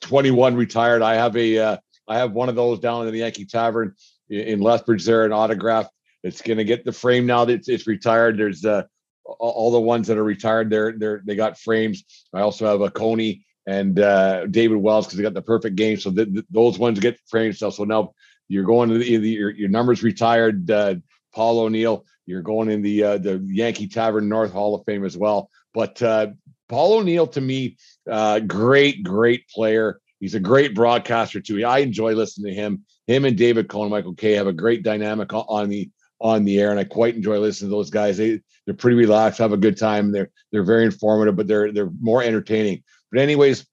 [0.00, 1.02] 21 retired.
[1.02, 1.76] I have a, uh,
[2.08, 3.94] I have one of those down in the Yankee Tavern
[4.28, 5.88] in Lethbridge there, an autograph.
[6.22, 8.38] It's going to get the frame now that it's, it's retired.
[8.38, 8.82] There's uh,
[9.24, 10.70] all the ones that are retired.
[10.70, 12.04] They're they're they got frames.
[12.34, 15.98] I also have a Coney and uh, David Wells because they got the perfect game.
[15.98, 17.74] So th- th- those ones get framed stuff.
[17.74, 18.12] So now
[18.48, 20.70] you're going to the, your your numbers retired.
[20.70, 20.96] Uh,
[21.32, 22.04] Paul O'Neill.
[22.26, 25.50] You're going in the uh, the Yankee Tavern North Hall of Fame as well.
[25.72, 26.28] But uh,
[26.70, 27.76] Paul O'Neill to me,
[28.08, 30.00] uh, great great player.
[30.20, 31.64] He's a great broadcaster too.
[31.64, 32.84] I enjoy listening to him.
[33.08, 36.70] Him and David Cone, Michael Kay have a great dynamic on the on the air,
[36.70, 38.18] and I quite enjoy listening to those guys.
[38.18, 40.12] They they're pretty relaxed, have a good time.
[40.12, 42.84] They're they're very informative, but they're they're more entertaining.
[43.10, 43.66] But anyways,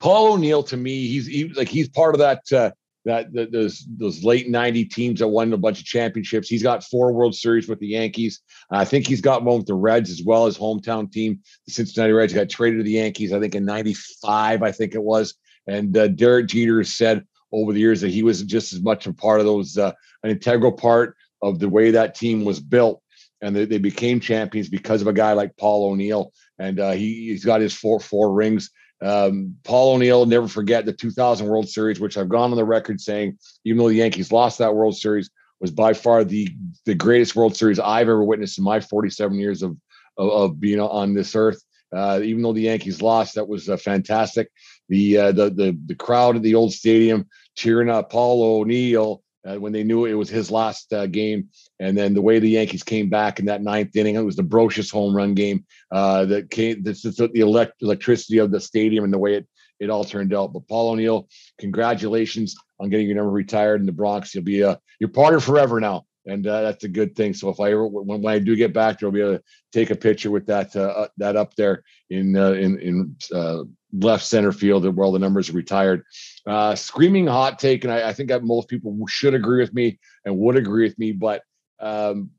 [0.00, 2.70] Paul O'Neill to me, he's he, like he's part of that uh,
[3.04, 6.48] that the, those those late '90 teams that won a bunch of championships.
[6.48, 8.40] He's got four World Series with the Yankees.
[8.70, 10.46] I think he's got one with the Reds as well.
[10.46, 13.32] His hometown team, the Cincinnati Reds, got traded to the Yankees.
[13.32, 15.34] I think in '95, I think it was.
[15.66, 19.12] And uh, Derek Jeter said over the years that he was just as much a
[19.12, 23.02] part of those, uh, an integral part of the way that team was built.
[23.40, 26.32] And they, they became champions because of a guy like Paul O'Neill.
[26.58, 28.70] And uh, he, he's got his four four rings.
[29.00, 33.00] Um, Paul O'Neill, never forget the 2000 World Series, which I've gone on the record
[33.00, 35.30] saying, even though the Yankees lost that World Series,
[35.60, 36.48] was by far the
[36.84, 39.76] the greatest World Series I've ever witnessed in my 47 years of
[40.16, 41.62] of, of being on this earth.
[41.94, 44.50] Uh, even though the Yankees lost, that was uh, fantastic.
[44.88, 49.56] The, uh, the the the crowd at the old stadium cheering up Paul O'Neill uh,
[49.56, 51.48] when they knew it was his last uh, game.
[51.80, 54.42] And then the way the Yankees came back in that ninth inning, it was the
[54.42, 56.82] Brosius home run game uh, that came.
[56.82, 59.46] This is the elect- electricity of the stadium and the way it
[59.80, 60.52] it all turned out.
[60.52, 64.34] But Paul O'Neill, congratulations on getting your number retired in the Bronx.
[64.34, 66.04] You'll be a you're part of forever now.
[66.28, 67.32] And uh, that's a good thing.
[67.32, 69.42] So if I ever, when, when I do get back there, I'll be able to
[69.72, 73.64] take a picture with that uh, uh that up there in uh, in in uh,
[73.92, 76.04] left center field where all the numbers are retired.
[76.46, 79.98] Uh, screaming hot take, and I, I, think that most people should agree with me
[80.24, 81.42] and would agree with me, but.
[81.80, 82.30] Um,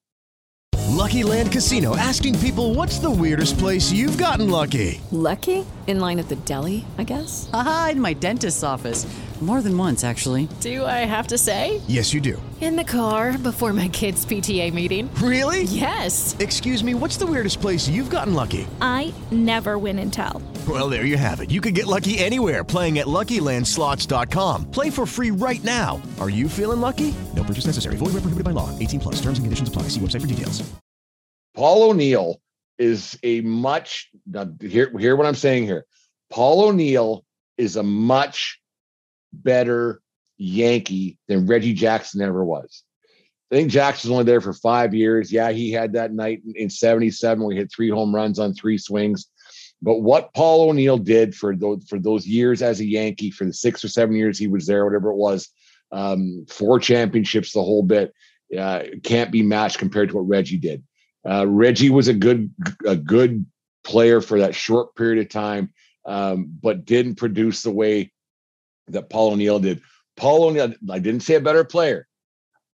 [0.89, 4.99] lucky Land Casino asking people what's the weirdest place you've gotten lucky?
[5.11, 5.65] Lucky?
[5.87, 7.49] In line at the deli, I guess?
[7.53, 9.07] Aha, in my dentist's office.
[9.41, 10.49] More than once, actually.
[10.59, 11.79] Do I have to say?
[11.87, 12.41] Yes, you do.
[12.59, 15.09] In the car before my kids' PTA meeting.
[15.15, 15.63] Really?
[15.63, 16.35] Yes.
[16.39, 18.67] Excuse me, what's the weirdest place you've gotten lucky?
[18.81, 20.41] I never win and tell.
[20.67, 21.51] Well, there you have it.
[21.51, 24.71] You can get lucky anywhere playing at LuckyLandSlots.com.
[24.71, 26.01] Play for free right now.
[26.19, 27.15] Are you feeling lucky?
[27.33, 27.95] No purchase necessary.
[27.95, 28.77] Void where prohibited by law.
[28.77, 29.15] 18 plus.
[29.21, 29.83] Terms and conditions apply.
[29.83, 30.69] See website for details.
[31.55, 32.41] Paul O'Neill
[32.77, 34.09] is a much.
[34.27, 35.85] Now, hear, hear what I'm saying here.
[36.29, 37.23] Paul O'Neill
[37.57, 38.59] is a much
[39.33, 40.01] better
[40.37, 42.83] Yankee than Reggie Jackson ever was.
[43.51, 45.31] I think Jackson's only there for five years.
[45.31, 48.77] Yeah, he had that night in 77 where he hit three home runs on three
[48.77, 49.27] swings.
[49.81, 53.53] But what Paul O'Neill did for those for those years as a Yankee, for the
[53.53, 55.49] six or seven years he was there, whatever it was,
[55.91, 58.13] um, four championships, the whole bit,
[58.57, 60.83] uh, can't be matched compared to what Reggie did.
[61.27, 62.53] Uh, Reggie was a good
[62.85, 63.45] a good
[63.83, 65.73] player for that short period of time,
[66.05, 68.11] um, but didn't produce the way
[68.89, 69.81] that Paul O'Neill did.
[70.15, 72.07] Paul O'Neill, I didn't say a better player,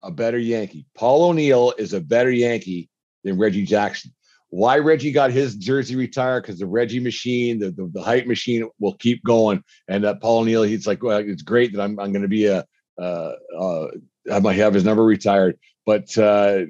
[0.03, 0.87] a better Yankee.
[0.95, 2.89] Paul O'Neill is a better Yankee
[3.25, 4.13] than Reggie Jackson.
[4.51, 6.43] Why Reggie got his jersey retired?
[6.43, 9.63] Because the Reggie machine, the, the, the height machine will keep going.
[9.87, 12.47] And that Paul O'Neill, he's like, well, it's great that I'm I'm going to be
[12.47, 12.67] a
[13.01, 13.87] uh, uh,
[14.31, 16.63] I might have his number retired, but uh,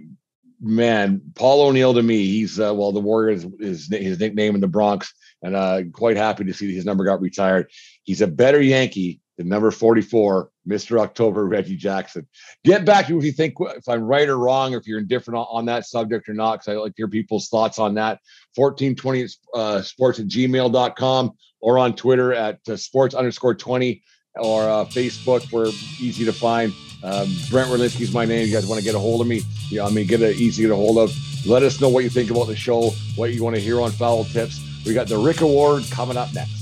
[0.61, 4.69] man, Paul O'Neill to me, he's uh, well, the Warriors is his nickname in the
[4.69, 7.71] Bronx and uh, quite happy to see his number got retired.
[8.05, 11.01] He's a better Yankee than number 44, Mr.
[11.01, 12.29] October, Reggie Jackson.
[12.63, 15.65] Get back to if you think if I'm right or wrong, if you're indifferent on,
[15.65, 18.21] that subject or not, because I like to hear people's thoughts on that.
[18.57, 24.03] 1420 uh, sports at gmail.com or on Twitter at uh, sports underscore 20
[24.37, 25.51] or uh, Facebook.
[25.51, 26.75] We're easy to find.
[27.03, 28.47] Um, Brent Berlinski is my name.
[28.47, 29.41] You guys want to get a hold of me?
[29.71, 31.17] Yeah, I mean, get it easy to get a hold of.
[31.47, 33.91] Let us know what you think about the show, what you want to hear on
[33.91, 34.61] Foul Tips.
[34.85, 36.60] We got the Rick Award coming up next.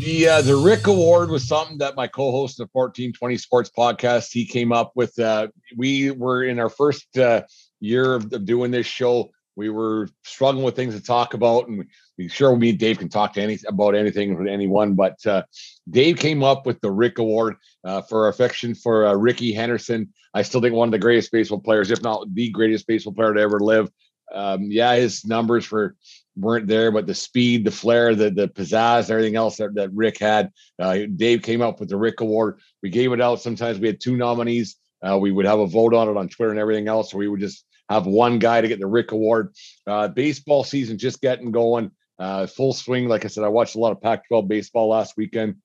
[0.00, 4.46] The uh, the Rick Award was something that my co-host of 1420 Sports Podcast he
[4.46, 5.18] came up with.
[5.18, 7.42] Uh, we were in our first uh,
[7.80, 9.30] year of, doing this show.
[9.56, 11.84] We were struggling with things to talk about, and
[12.16, 14.94] we sure me and Dave can talk to any about anything with anyone.
[14.94, 15.42] But uh,
[15.90, 20.14] Dave came up with the Rick Award uh, for affection for uh, Rickey Henderson.
[20.32, 23.34] I still think one of the greatest baseball players, if not the greatest baseball player
[23.34, 23.90] to ever live.
[24.32, 25.96] Um, yeah, his numbers for
[26.36, 30.18] weren't there, but the speed, the flair, the the pizzazz, everything else that, that Rick
[30.18, 30.52] had.
[30.78, 32.60] Uh, Dave came up with the Rick Award.
[32.82, 33.40] We gave it out.
[33.40, 34.76] Sometimes we had two nominees.
[35.02, 37.28] Uh, we would have a vote on it on Twitter and everything else, or we
[37.28, 39.54] would just have one guy to get the Rick Award.
[39.86, 43.08] Uh, baseball season just getting going, uh, full swing.
[43.08, 45.56] Like I said, I watched a lot of Pac-12 baseball last weekend,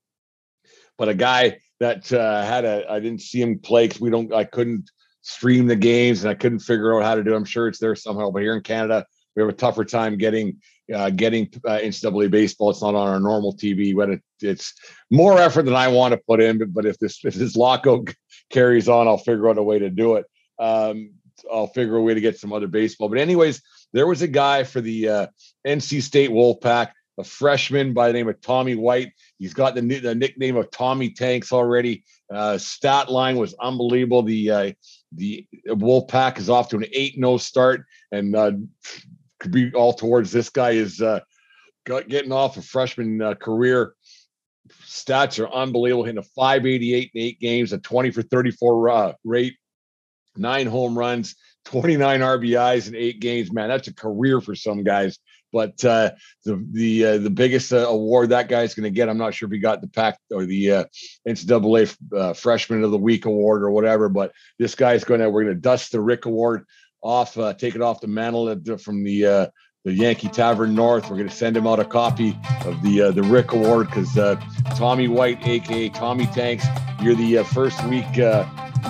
[0.98, 4.34] but a guy that uh, had a I didn't see him play because we don't
[4.34, 4.90] I couldn't
[5.22, 7.34] stream the games and I couldn't figure out how to do.
[7.34, 7.36] It.
[7.36, 10.58] I'm sure it's there somehow, but here in Canada we have a tougher time getting
[10.94, 12.70] uh, getting uh, NCAA baseball.
[12.70, 14.74] It's not on our normal TV, but it, it's
[15.10, 16.60] more effort than I want to put in.
[16.60, 18.14] But, but if this if this lockout
[18.50, 20.26] carries on, I'll figure out a way to do it.
[20.60, 21.12] Um,
[21.52, 23.10] I'll figure a way to get some other baseball.
[23.10, 23.62] But anyways,
[23.94, 25.28] there was a guy for the uh,
[25.68, 29.12] NC State Wolfpack, a freshman by the name of Tommy White.
[29.38, 32.04] He's got the, the nickname of Tommy Tanks already.
[32.32, 34.24] Uh, stat line was unbelievable.
[34.24, 34.72] The uh,
[35.12, 38.52] the Wolfpack is off to an 8 0 start and uh,
[39.46, 41.20] could be all towards this guy is uh,
[41.86, 43.94] getting off a freshman uh, career.
[44.84, 46.04] Stats are unbelievable.
[46.04, 49.56] Hitting a 588 in eight games, a 20 for 34 uh, rate,
[50.36, 53.52] nine home runs, 29 RBIs in eight games.
[53.52, 55.20] Man, that's a career for some guys.
[55.54, 56.12] But uh,
[56.44, 59.48] the the uh, the biggest uh, award that guy's going to get, I'm not sure
[59.48, 60.84] if he got the pack or the uh,
[61.26, 64.10] NCAA uh, Freshman of the Week award or whatever.
[64.10, 66.66] But this guy's going to we're going to dust the Rick Award
[67.06, 69.48] off, uh, take it off the mantle from the uh,
[69.86, 71.10] the Yankee Tavern North.
[71.10, 74.18] We're going to send him out a copy of the uh, the Rick Award because
[74.18, 74.42] uh,
[74.76, 76.66] Tommy White, aka Tommy Tanks,
[77.02, 78.46] you're the uh, first week uh,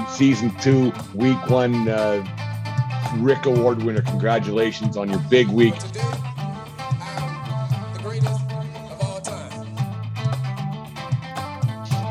[0.07, 2.25] season two, week one uh,
[3.17, 4.01] Rick Award winner.
[4.01, 5.75] Congratulations on your big week.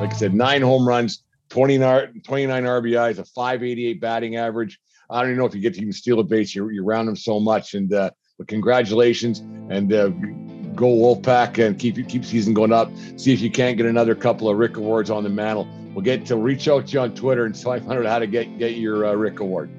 [0.00, 1.23] Like I said, nine home runs,
[1.54, 4.80] 29, 29 RBIs, a 588 batting average.
[5.08, 6.52] I don't even know if you get to even steal a base.
[6.52, 7.74] You're, you're around them so much.
[7.74, 9.38] And uh, but congratulations
[9.70, 10.08] and uh,
[10.74, 12.90] go Wolfpack and keep keep season going up.
[13.16, 15.68] See if you can't get another couple of Rick awards on the mantle.
[15.94, 18.58] We'll get to reach out to you on Twitter and find out how to get
[18.58, 19.70] get your uh, Rick award.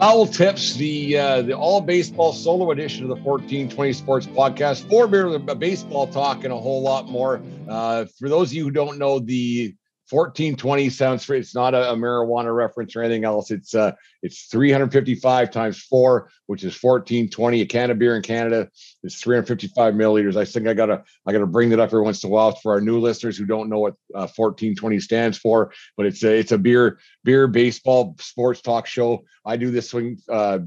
[0.00, 4.88] Foul Tips, the uh, the all baseball solo edition of the 1420 Sports Podcast.
[4.88, 7.42] Four beer baseball talk and a whole lot more.
[7.68, 9.74] Uh, for those of you who don't know, the
[10.10, 11.38] 1420 sounds free.
[11.38, 13.50] It's not a, a, marijuana reference or anything else.
[13.50, 13.92] It's uh
[14.22, 17.60] it's 355 times four, which is 1420.
[17.60, 18.68] A can of beer in Canada
[19.02, 20.36] is 355 milliliters.
[20.36, 22.72] I think I gotta I gotta bring that up every once in a while for
[22.72, 25.72] our new listeners who don't know what uh, 1420 stands for.
[25.96, 29.24] But it's a it's a beer beer baseball sports talk show.
[29.46, 30.18] I do this swing.
[30.28, 30.60] Uh,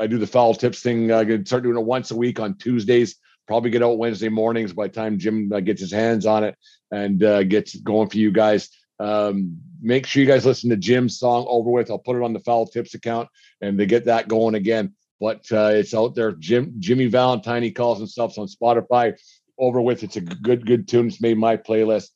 [0.00, 1.10] I do the foul tips thing.
[1.10, 4.72] I uh, start doing it once a week on Tuesdays probably get out Wednesday mornings
[4.72, 6.56] by the time Jim uh, gets his hands on it
[6.90, 8.70] and uh, gets going for you guys.
[9.00, 11.90] Um, make sure you guys listen to Jim's song over with.
[11.90, 13.28] I'll put it on the Foul Tips account
[13.60, 14.94] and to get that going again.
[15.20, 16.32] But uh, it's out there.
[16.32, 19.14] Jim Jimmy Valentine, he calls himself on Spotify.
[19.56, 20.02] Over with.
[20.02, 21.06] It's a good, good tune.
[21.06, 22.08] It's made my playlist.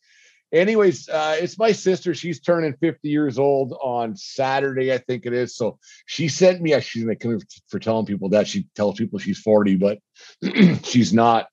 [0.51, 2.15] Anyways, uh, it's my sister.
[2.15, 5.55] She's turning 50 years old on Saturday, I think it is.
[5.55, 7.39] So she sent me, she's to come
[7.69, 9.99] for telling people that she tells people she's 40, but
[10.83, 11.49] she's not.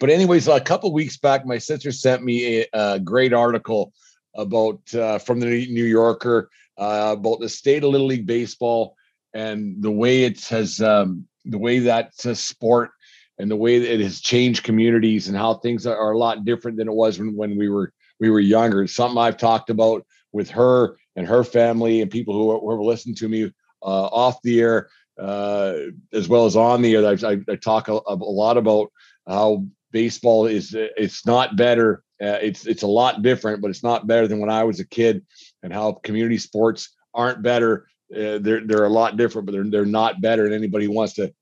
[0.00, 3.92] But anyways, a couple weeks back, my sister sent me a, a great article
[4.34, 8.94] about uh, from the New Yorker uh, about the state of Little League baseball
[9.34, 12.90] and the way it has um, the way that sport
[13.38, 16.88] and the way it has changed communities and how things are a lot different than
[16.88, 18.82] it was when, when we were we were younger.
[18.82, 23.16] It's something I've talked about with her and her family and people who, have listened
[23.18, 23.44] to me
[23.82, 25.74] uh, off the air uh,
[26.12, 27.06] as well as on the air.
[27.06, 28.92] I, I, I talk a, a, lot about
[29.26, 34.06] how baseball is it's not better uh, it's it's a lot different, but it's not
[34.06, 35.24] better than when I was a kid,
[35.62, 39.84] and how community sports aren't better uh, they're they're a lot different, but they're they're
[39.84, 40.46] not better.
[40.46, 41.32] And anybody wants to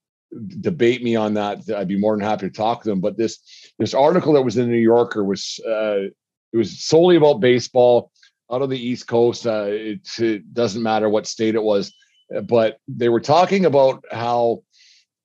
[0.60, 3.00] debate me on that, I'd be more than happy to talk to them.
[3.00, 3.38] But this
[3.78, 6.08] this article that was in the New Yorker was uh,
[6.52, 8.10] it was solely about baseball
[8.50, 9.46] out of the East Coast.
[9.46, 11.94] Uh, it, it doesn't matter what state it was,
[12.44, 14.62] but they were talking about how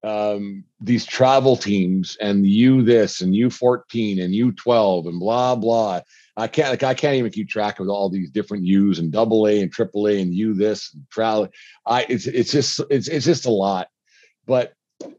[0.04, 5.56] um, these travel teams and U this and U fourteen and U twelve and blah
[5.56, 6.02] blah.
[6.38, 9.48] I can't like I can't even keep track of all these different U's and double
[9.48, 11.50] A and triple A and U this and travel.
[11.86, 13.90] I it's it's just it's it's just a lot,
[14.46, 14.74] but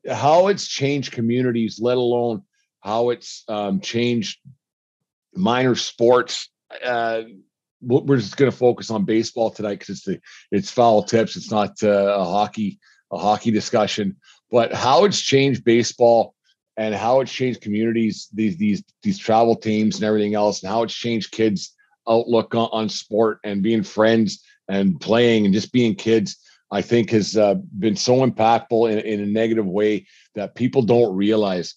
[0.09, 2.43] how it's changed communities, let alone
[2.81, 4.41] how it's um, changed
[5.35, 6.51] minor sports.
[6.85, 7.23] Uh,
[7.81, 10.21] we're just going to focus on baseball tonight because it's the
[10.51, 11.37] it's foul tips.
[11.37, 12.79] It's not uh, a hockey
[13.11, 14.17] a hockey discussion,
[14.53, 16.35] but how it's changed baseball
[16.77, 20.83] and how it's changed communities, these these these travel teams and everything else, and how
[20.83, 21.75] it's changed kids'
[22.09, 26.37] outlook on, on sport and being friends and playing and just being kids.
[26.71, 31.15] I think has uh, been so impactful in, in a negative way that people don't
[31.15, 31.75] realize.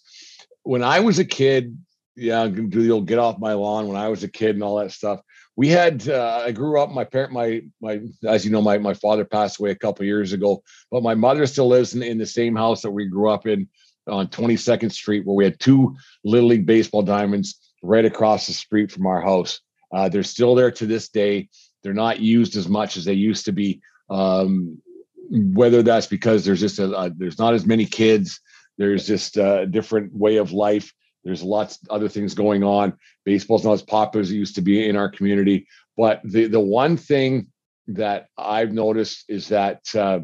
[0.64, 1.78] When I was a kid,
[2.16, 4.78] yeah, do the old get off my lawn when I was a kid and all
[4.78, 5.20] that stuff.
[5.58, 6.92] We had uh, I grew up.
[6.92, 10.34] My parent, my my as you know, my my father passed away a couple years
[10.34, 13.48] ago, but my mother still lives in, in the same house that we grew up
[13.48, 13.70] in
[14.08, 18.92] on 22nd Street, where we had two Little League baseball diamonds right across the street
[18.92, 19.62] from our house.
[19.94, 21.50] Uh, they're still there to this day.
[21.84, 23.82] They're not used as much as they used to be.
[24.10, 24.82] Um,
[25.30, 28.40] whether that's because there's just a, a, there's not as many kids,
[28.78, 30.94] there's just a different way of life.
[31.26, 32.94] There's lots of other things going on.
[33.26, 35.68] Baseball's not as popular as it used to be in our community.
[35.98, 37.48] But the the one thing
[37.88, 40.20] that I've noticed is that uh,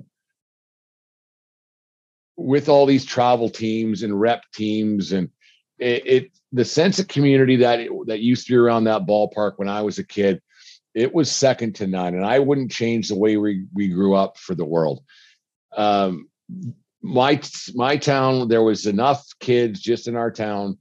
[2.37, 5.29] with all these travel teams and rep teams and
[5.79, 9.53] it, it, the sense of community that it, that used to be around that ballpark
[9.55, 10.41] when I was a kid,
[10.93, 12.13] it was second to none.
[12.13, 15.03] And I wouldn't change the way we we grew up for the world.
[15.75, 16.29] Um,
[17.01, 17.41] my
[17.73, 20.77] my town, there was enough kids just in our town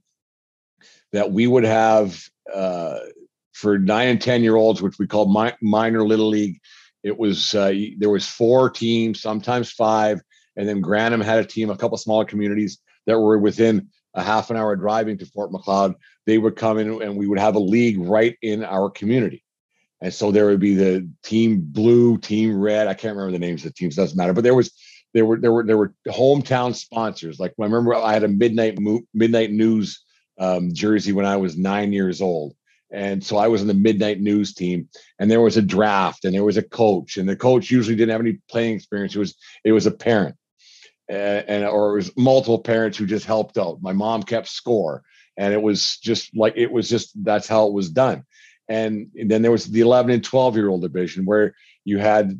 [1.11, 2.21] that we would have
[2.53, 2.99] uh,
[3.53, 6.59] for nine and ten year olds, which we called mi- minor little league.
[7.03, 10.21] It was uh, there was four teams, sometimes five,
[10.55, 14.49] and then Granum had a team, a couple smaller communities that were within a half
[14.49, 15.95] an hour driving to Fort Macleod.
[16.25, 19.43] They would come in and we would have a league right in our community.
[20.01, 22.87] And so there would be the team blue, team red.
[22.87, 24.33] I can't remember the names of the teams, doesn't matter.
[24.33, 24.71] But there was
[25.13, 27.39] there were there were there were hometown sponsors.
[27.39, 28.79] Like I remember I had a midnight
[29.13, 30.03] midnight news
[30.41, 32.55] um, jersey when I was nine years old.
[32.91, 36.33] And so I was in the midnight news team, and there was a draft, and
[36.33, 39.15] there was a coach, and the coach usually didn't have any playing experience.
[39.15, 40.35] It was it was a parent,
[41.07, 43.81] and, or it was multiple parents who just helped out.
[43.81, 45.03] My mom kept score,
[45.37, 48.25] and it was just like it was just that's how it was done.
[48.67, 52.39] And, and then there was the 11 and 12 year old division where you had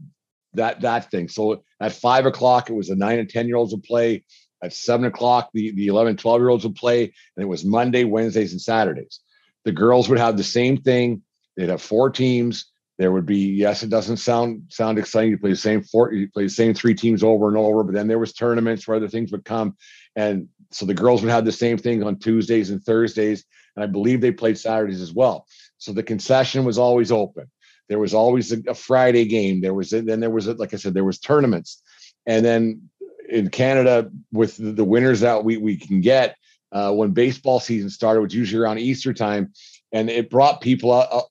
[0.53, 1.29] that that thing.
[1.29, 4.25] So at five o'clock, it was the nine and 10 year olds would play.
[4.63, 7.03] At seven o'clock, the, the 11, 12 year olds would play.
[7.03, 9.19] And it was Monday, Wednesdays, and Saturdays.
[9.65, 11.23] The girls would have the same thing.
[11.57, 12.71] They'd have four teams.
[12.97, 15.31] There would be, yes, it doesn't sound sound exciting.
[15.31, 17.95] You play the same four, you play the same three teams over and over, but
[17.95, 19.75] then there was tournaments where other things would come.
[20.15, 23.43] And so the girls would have the same thing on Tuesdays and Thursdays.
[23.75, 25.47] And I believe they played Saturdays as well.
[25.79, 27.49] So the concession was always open.
[27.89, 29.61] There was always a, a Friday game.
[29.61, 31.81] There was then there was like I said there was tournaments,
[32.25, 32.90] and then
[33.31, 36.35] in Canada with the, winners that we we can get
[36.71, 39.51] uh, when baseball season started, which usually around Easter time,
[39.91, 41.25] and it brought people out,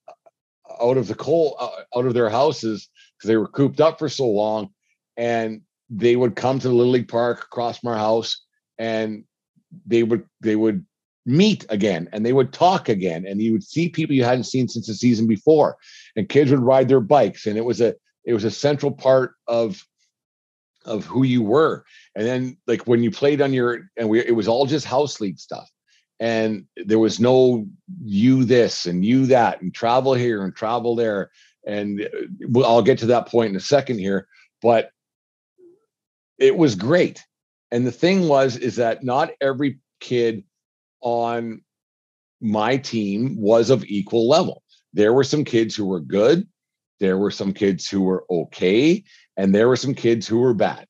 [0.81, 4.27] out of the cold out of their houses because they were cooped up for so
[4.27, 4.71] long,
[5.17, 8.45] and they would come to the Little League Park across from our house,
[8.79, 9.25] and
[9.87, 10.85] they would they would
[11.27, 14.67] meet again and they would talk again and you would see people you hadn't seen
[14.67, 15.77] since the season before
[16.17, 17.95] and kids would ride their bikes and it was a
[18.25, 19.85] it was a central part of
[20.85, 21.85] of who you were.
[22.15, 25.21] And then like when you played on your and we it was all just house
[25.21, 25.69] league stuff.
[26.19, 27.67] And there was no
[28.03, 31.31] you this and you that and travel here and travel there.
[31.67, 34.27] And uh, I'll get to that point in a second here
[34.63, 34.91] but
[36.39, 37.25] it was great.
[37.71, 40.45] And the thing was is that not every kid
[41.01, 41.63] on
[42.41, 44.63] my team was of equal level.
[44.93, 46.49] There were some kids who were good,
[47.01, 49.03] there were some kids who were okay,
[49.37, 50.87] and there were some kids who were bad.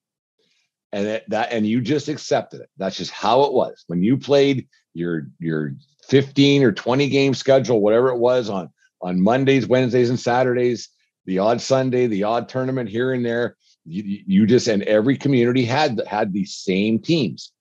[0.92, 2.68] And that, that and you just accepted it.
[2.76, 3.84] That's just how it was.
[3.86, 5.74] When you played your your
[6.08, 10.88] 15 or 20 game schedule, whatever it was on on Mondays, Wednesdays, and Saturdays,
[11.26, 15.64] the odd Sunday, the odd tournament here and there, you, you just and every community
[15.64, 17.52] had had these same teams.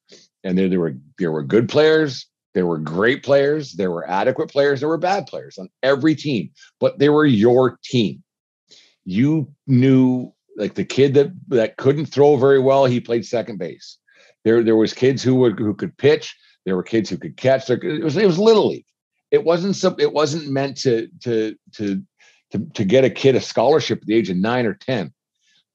[0.43, 4.49] And there, there were there were good players, there were great players, there were adequate
[4.49, 8.23] players, there were bad players on every team, but they were your team.
[9.10, 13.97] You knew like the kid that that couldn't throw very well, he played second base.
[14.43, 16.36] There there was kids who would who could pitch.
[16.66, 17.66] There were kids who could catch.
[17.66, 18.86] There, it was it was little league.
[19.32, 19.95] It wasn't some.
[19.97, 22.03] It wasn't meant to to to
[22.51, 25.12] to to get a kid a scholarship at the age of nine or ten.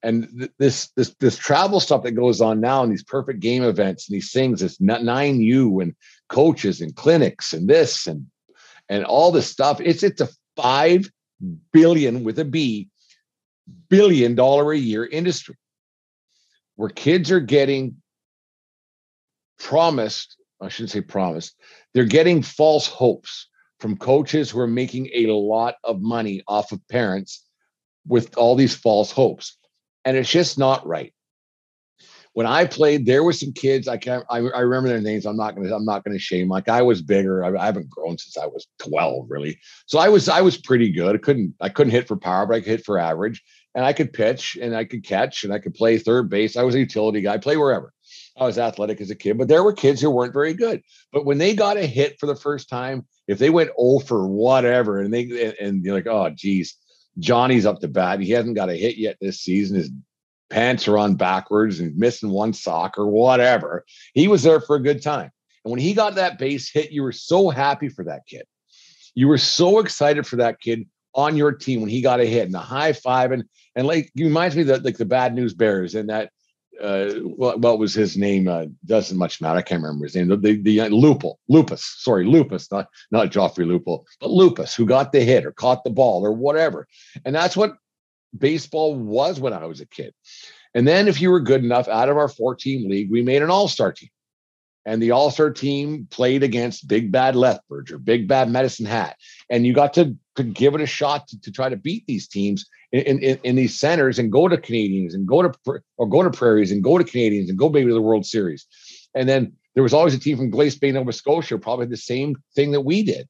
[0.05, 3.65] And th- this this this travel stuff that goes on now and these perfect game
[3.65, 5.93] events and these things, it's nine U and
[6.29, 8.27] coaches and clinics and this and
[8.89, 9.81] and all this stuff.
[9.81, 11.11] It's it's a five
[11.73, 12.91] billion with a B
[13.89, 15.57] billion dollar a year industry
[16.77, 17.97] where kids are getting
[19.59, 21.57] promised i shouldn't say promised
[21.93, 23.49] they're getting false hopes
[23.85, 27.45] from coaches who are making a lot of money off of parents
[28.07, 29.59] with all these false hopes.
[30.05, 31.13] And it's just not right
[32.35, 33.87] when I played, there were some kids.
[33.87, 34.25] I can't.
[34.29, 35.25] I, I remember their names.
[35.25, 35.75] I'm not gonna.
[35.75, 36.49] I'm not gonna shame.
[36.49, 37.45] Like I was bigger.
[37.45, 39.59] I, I, haven't grown since I was 12, really.
[39.87, 40.29] So I was.
[40.29, 41.15] I was pretty good.
[41.15, 41.55] I couldn't.
[41.61, 43.43] I couldn't hit for power, but I could hit for average,
[43.77, 46.57] and I could pitch, and I could catch, and I could play third base.
[46.57, 47.39] I was a utility guy.
[47.39, 47.93] Play wherever.
[48.37, 50.83] I was athletic as a kid, but there were kids who weren't very good.
[51.13, 54.27] But when they got a hit for the first time, if they went 0 for
[54.27, 56.75] whatever, and they and, and you're like, oh geez,
[57.21, 58.19] Johnny's up to bat.
[58.19, 59.77] He hasn't got a hit yet this season.
[59.77, 59.93] His
[60.51, 63.85] pants are on backwards and missing one sock or whatever.
[64.15, 65.31] He was there for a good time.
[65.65, 68.45] And when he got that base hit, you were so happy for that kid.
[69.15, 72.45] You were so excited for that kid on your team when he got a hit
[72.45, 73.45] and the high five and
[73.77, 76.31] and like it reminds me that like the bad news bears and that
[76.81, 80.27] uh what, what was his name uh doesn't much matter i can't remember his name
[80.27, 84.85] the the, the uh, lupul lupus sorry lupus not not joffrey lupul but lupus who
[84.85, 86.89] got the hit or caught the ball or whatever
[87.25, 87.77] and that's what
[88.37, 90.15] baseball was when I was a kid.
[90.75, 93.43] And then if you were good enough out of our four team league, we made
[93.43, 94.11] an all star team.
[94.87, 99.17] And the all star team played against Big Bad Lethbridge or Big Bad Medicine Hat.
[99.49, 102.29] And you got to, to give it a shot to, to try to beat these
[102.29, 106.23] teams in, in, in, these centers and go to Canadians and go to or go
[106.23, 108.67] to Prairies and go to Canadians and go maybe to the World Series.
[109.15, 112.37] And then there was always a team from Glace Bay, Nova Scotia, probably the same
[112.55, 113.29] thing that we did.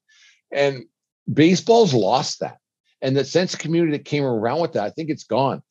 [0.51, 0.85] And
[1.31, 2.57] baseball's lost that
[3.05, 5.61] and the sense of community that came around with that, I think it's gone.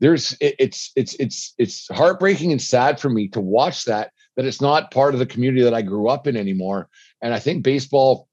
[0.00, 4.46] There's it, it's it's it's it's heartbreaking and sad for me to watch that that
[4.46, 6.88] it's not part of the community that I grew up in anymore.
[7.20, 8.28] And I think baseball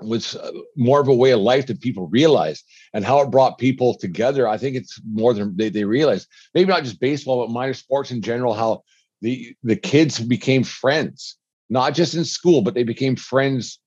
[0.00, 3.58] was uh, more of a way of life than people realized and how it brought
[3.58, 4.46] people together.
[4.46, 6.26] I think it's more than they, they realize.
[6.54, 8.82] Maybe not just baseball, but minor sports in general, how
[9.22, 11.36] the the kids became friends,
[11.70, 13.78] not just in school, but they became friends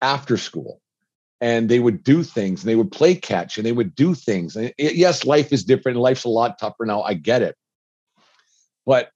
[0.00, 0.80] after school
[1.40, 4.56] and they would do things and they would play catch and they would do things.
[4.56, 5.98] And it, yes, life is different.
[5.98, 7.02] Life's a lot tougher now.
[7.02, 7.56] I get it.
[8.84, 9.10] But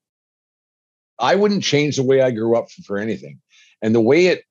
[1.18, 3.40] I wouldn't change the way I grew up for, anything.
[3.80, 4.44] And the way it,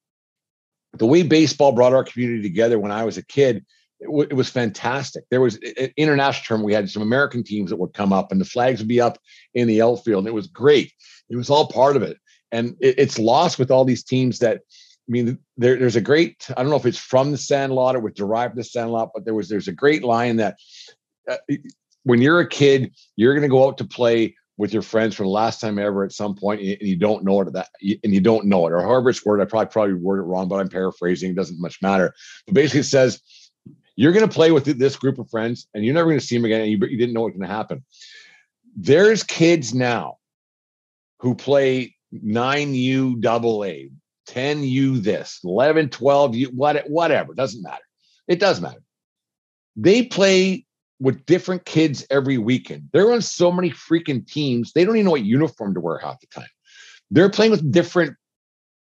[0.93, 3.65] the way baseball brought our community together when I was a kid,
[3.99, 5.23] it, w- it was fantastic.
[5.29, 6.63] There was an international term.
[6.63, 9.17] We had some American teams that would come up and the flags would be up
[9.53, 10.19] in the outfield.
[10.19, 10.91] And it was great.
[11.29, 12.17] It was all part of it.
[12.51, 14.61] And it, it's lost with all these teams that
[15.07, 17.99] I mean, there, there's a great, I don't know if it's from the Sandlot or
[17.99, 20.57] was derived from the Sandlot, but there was, there's a great line that
[21.29, 21.37] uh,
[22.03, 25.23] when you're a kid, you're going to go out to play with your friends for
[25.23, 28.21] the last time ever at some point, and you don't know it that, and you
[28.21, 29.47] don't know it, or however it's worded.
[29.47, 31.31] I probably probably word it wrong, but I'm paraphrasing.
[31.31, 32.13] It doesn't much matter.
[32.45, 33.21] But basically, it says
[33.95, 36.37] you're going to play with this group of friends, and you're never going to see
[36.37, 37.83] them again, and you, you didn't know what's going to happen.
[38.75, 40.17] There's kids now
[41.19, 43.89] who play nine U double A,
[44.31, 47.83] 10 you this 11 12 you what whatever doesn't matter.
[48.29, 48.81] It does matter.
[49.75, 50.65] They play
[51.01, 52.89] with different kids every weekend.
[52.93, 56.21] They're on so many freaking teams they don't even know what uniform to wear half
[56.21, 56.47] the time.
[57.09, 58.15] They're playing with different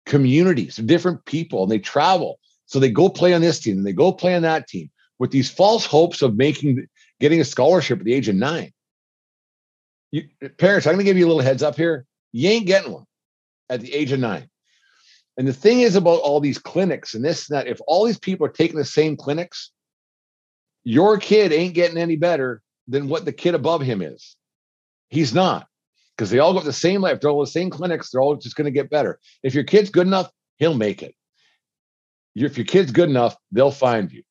[0.07, 2.39] communities different people and they travel.
[2.67, 5.33] So they go play on this team and they go play on that team with
[5.33, 6.87] these false hopes of making
[7.19, 8.73] getting a scholarship at the age of nine.
[10.13, 10.29] You,
[10.59, 12.07] parents i'm going to give you a little heads up here.
[12.31, 13.07] You ain't getting one
[13.69, 14.49] at the age of nine
[15.37, 18.19] and the thing is about all these clinics and this and that, if all these
[18.19, 19.71] people are taking the same clinics,
[20.85, 24.37] your kid ain't getting any better than what the kid above him is.
[25.09, 25.67] He's not
[26.17, 27.21] because they all go to the same life.
[27.21, 28.11] They're all the same clinics.
[28.11, 29.19] They're all just going to get better.
[29.43, 31.15] If your kid's good enough, he'll make it.
[32.35, 34.23] If your kid's good enough, they'll find you.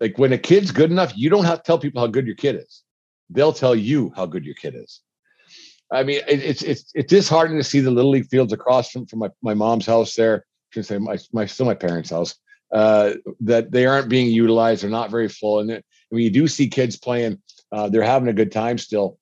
[0.00, 2.36] Like when a kid's good enough, you don't have to tell people how good your
[2.36, 2.82] kid is.
[3.30, 5.00] They'll tell you how good your kid is.
[5.90, 9.06] I mean, it, it's it's it's disheartening to see the little league fields across from,
[9.06, 10.44] from my, my mom's house there.
[10.72, 12.34] I can say my my still my parents' house.
[12.70, 14.82] Uh, that they aren't being utilized.
[14.82, 15.60] They're not very full.
[15.60, 17.40] And when you do see kids playing,
[17.72, 19.18] uh, they're having a good time still.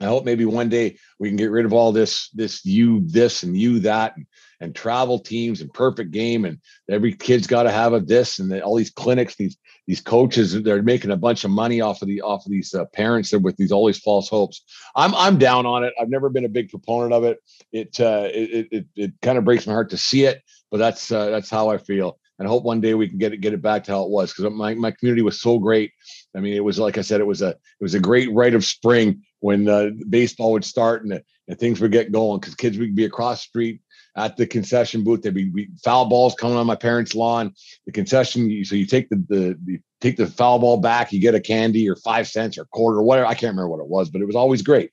[0.00, 3.44] I hope maybe one day we can get rid of all this, this you this
[3.44, 4.26] and you that, and,
[4.60, 6.58] and travel teams and perfect game, and
[6.90, 9.56] every kid's got to have a this and the, all these clinics, these
[9.86, 12.84] these coaches, they're making a bunch of money off of the off of these uh,
[12.86, 14.62] parents that with these all these false hopes.
[14.94, 15.92] I'm I'm down on it.
[16.00, 17.38] I've never been a big proponent of it.
[17.72, 21.10] It uh, it it, it kind of breaks my heart to see it, but that's
[21.10, 22.18] uh, that's how I feel.
[22.38, 24.32] And hope one day we can get it get it back to how it was
[24.32, 25.92] because my my community was so great.
[26.34, 28.54] I mean, it was like I said, it was a it was a great rite
[28.54, 32.78] of spring when uh, baseball would start and, and things would get going because kids
[32.78, 33.80] would be across the street
[34.16, 35.22] at the concession booth.
[35.22, 37.54] There'd be, foul balls coming on my parents' lawn.
[37.86, 41.40] The concession, so you take the, the, take the foul ball back, you get a
[41.40, 43.26] candy or five cents or quarter or whatever.
[43.26, 44.90] I can't remember what it was, but it was always great.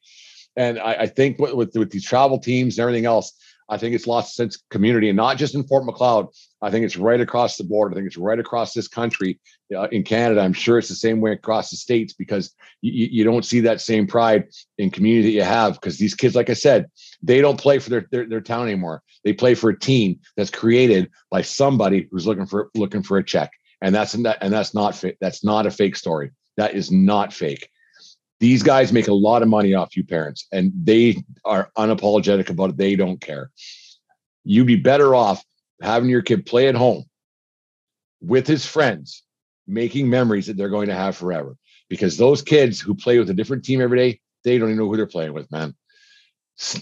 [0.55, 3.34] And I, I think with, with, with these travel teams and everything else,
[3.70, 6.28] I think it's lost sense community, and not just in Fort Macleod.
[6.62, 7.93] I think it's right across the board.
[7.93, 9.39] I think it's right across this country
[9.76, 10.41] uh, in Canada.
[10.41, 13.80] I'm sure it's the same way across the states because you, you don't see that
[13.80, 15.74] same pride in community that you have.
[15.74, 16.88] Because these kids, like I said,
[17.24, 19.03] they don't play for their, their, their town anymore.
[19.24, 23.24] They play for a team that's created by somebody who's looking for looking for a
[23.24, 23.51] check,
[23.82, 25.01] and that's and that's not.
[25.22, 26.32] That's not a fake story.
[26.57, 27.70] That is not fake.
[28.39, 32.72] These guys make a lot of money off you parents, and they are unapologetic about
[32.72, 32.78] it.
[32.78, 33.51] They don't care.
[34.45, 35.43] You'd be better off
[35.82, 37.06] having your kid play at home
[38.22, 39.24] with his friends,
[39.68, 41.56] making memories that they're going to have forever.
[41.90, 44.88] Because those kids who play with a different team every day, they don't even know
[44.88, 45.76] who they're playing with, man.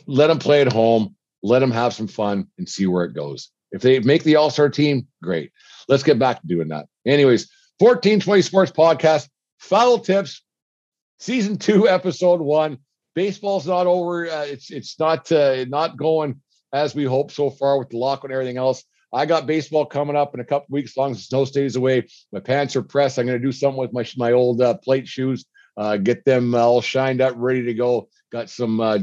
[0.05, 3.51] Let them play at home, let them have some fun and see where it goes.
[3.71, 5.51] If they make the all star team, great.
[5.87, 6.87] Let's get back to doing that.
[7.05, 9.29] Anyways, 1420 Sports Podcast,
[9.59, 10.41] Foul Tips,
[11.19, 12.79] Season two, Episode one.
[13.15, 14.29] Baseball's not over.
[14.29, 16.41] Uh, it's it's not uh, not going
[16.73, 18.83] as we hope so far with the lock and everything else.
[19.13, 21.75] I got baseball coming up in a couple weeks, as long as the snow stays
[21.75, 22.07] away.
[22.31, 23.17] My pants are pressed.
[23.17, 25.45] I'm going to do something with my my old uh, plate shoes,
[25.77, 28.09] uh, get them all shined up, ready to go.
[28.31, 28.99] Got some uh,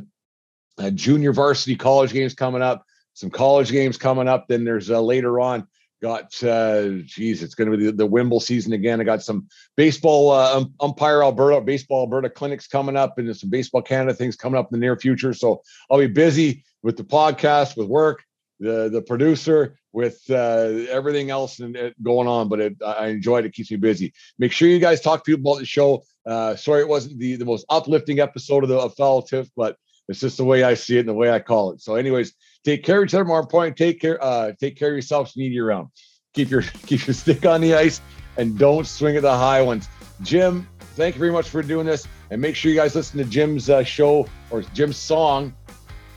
[0.79, 2.85] uh, junior varsity college games coming up,
[3.15, 4.47] some college games coming up.
[4.47, 5.67] Then there's uh, later on
[6.05, 9.01] got uh geez it's going to be the, the wimble season again.
[9.01, 13.49] I got some baseball uh, um, umpire alberta baseball alberta clinics coming up and some
[13.49, 15.33] baseball canada things coming up in the near future.
[15.33, 18.23] So i'll be busy with the podcast with work
[18.61, 23.47] the the producer with uh, everything else and uh, going on but it, i enjoyed
[23.47, 23.55] it.
[23.55, 24.13] Keeps me busy.
[24.39, 26.05] Make sure you guys talk to people about the show.
[26.27, 29.79] Uh sorry it wasn't the the most uplifting episode of the of foul tip but
[30.09, 31.81] it's just the way I see it and the way I call it.
[31.81, 32.35] So, anyways,
[32.65, 33.25] take care of each other.
[33.25, 34.23] More important, take care.
[34.23, 35.89] Uh, take care of yourselves You need you around.
[36.35, 38.01] Keep your keep your stick on the ice
[38.37, 39.89] and don't swing at the high ones.
[40.23, 42.07] Jim, thank you very much for doing this.
[42.31, 45.55] And make sure you guys listen to Jim's uh, show or Jim's song,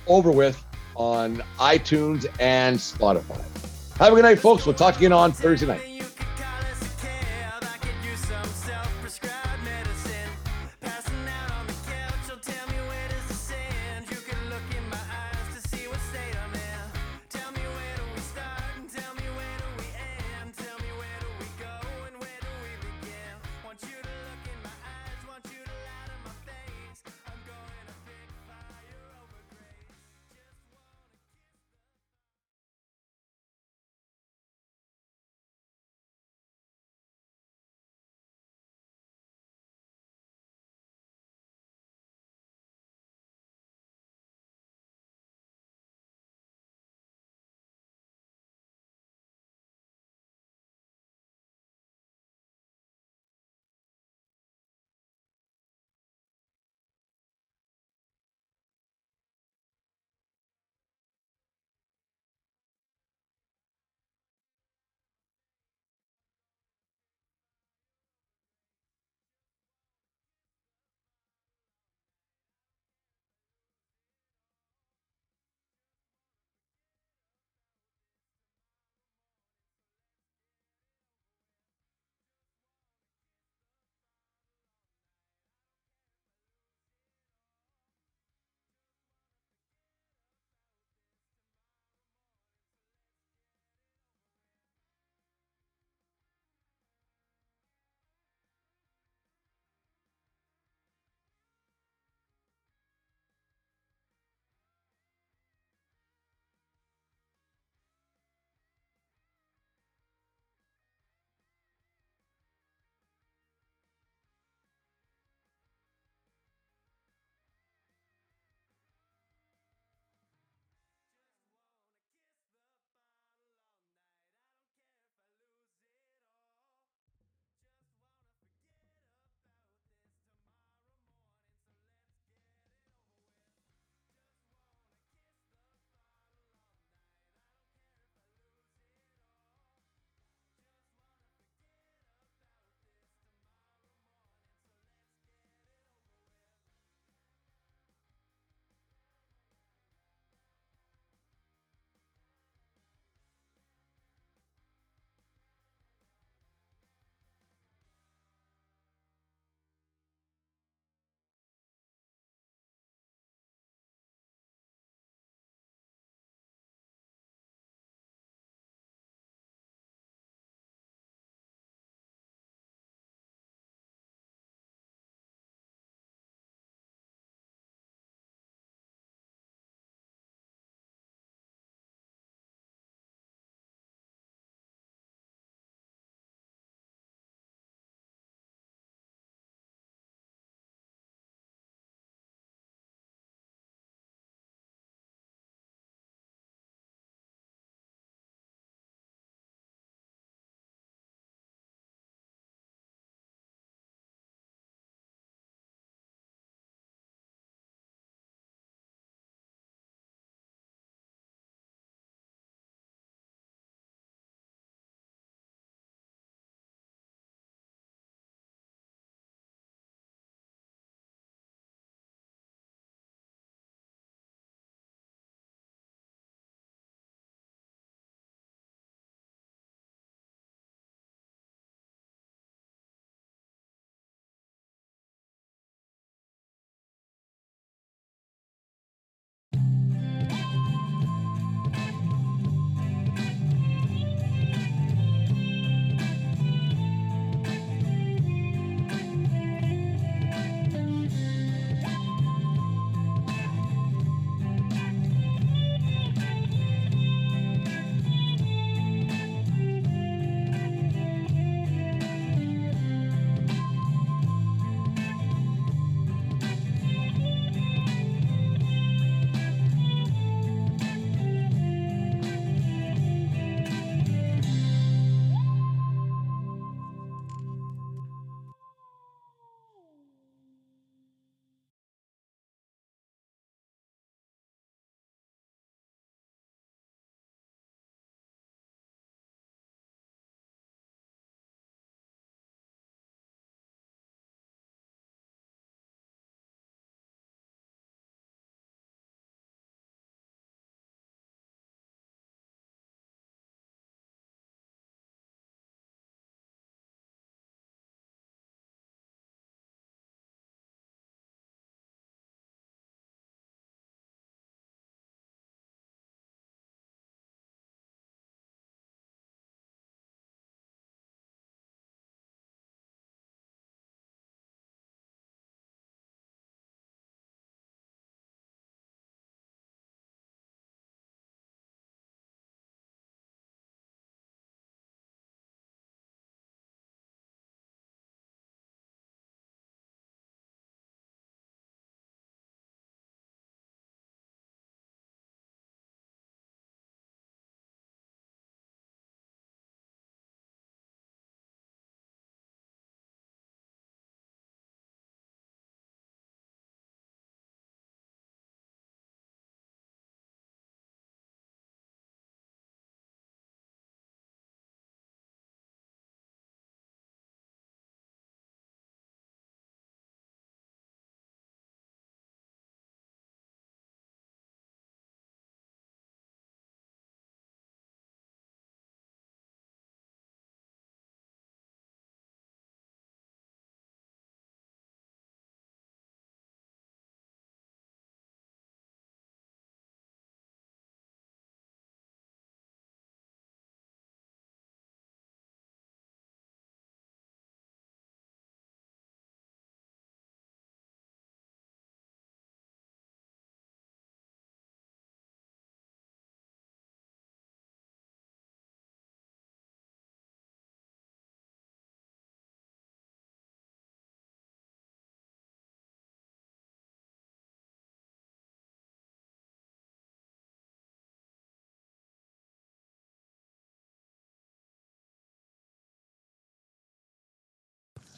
[0.07, 0.63] "Over With,"
[0.95, 3.41] on iTunes and Spotify.
[3.97, 4.65] Have a good night, folks.
[4.65, 5.86] We'll talk to again on Thursday night.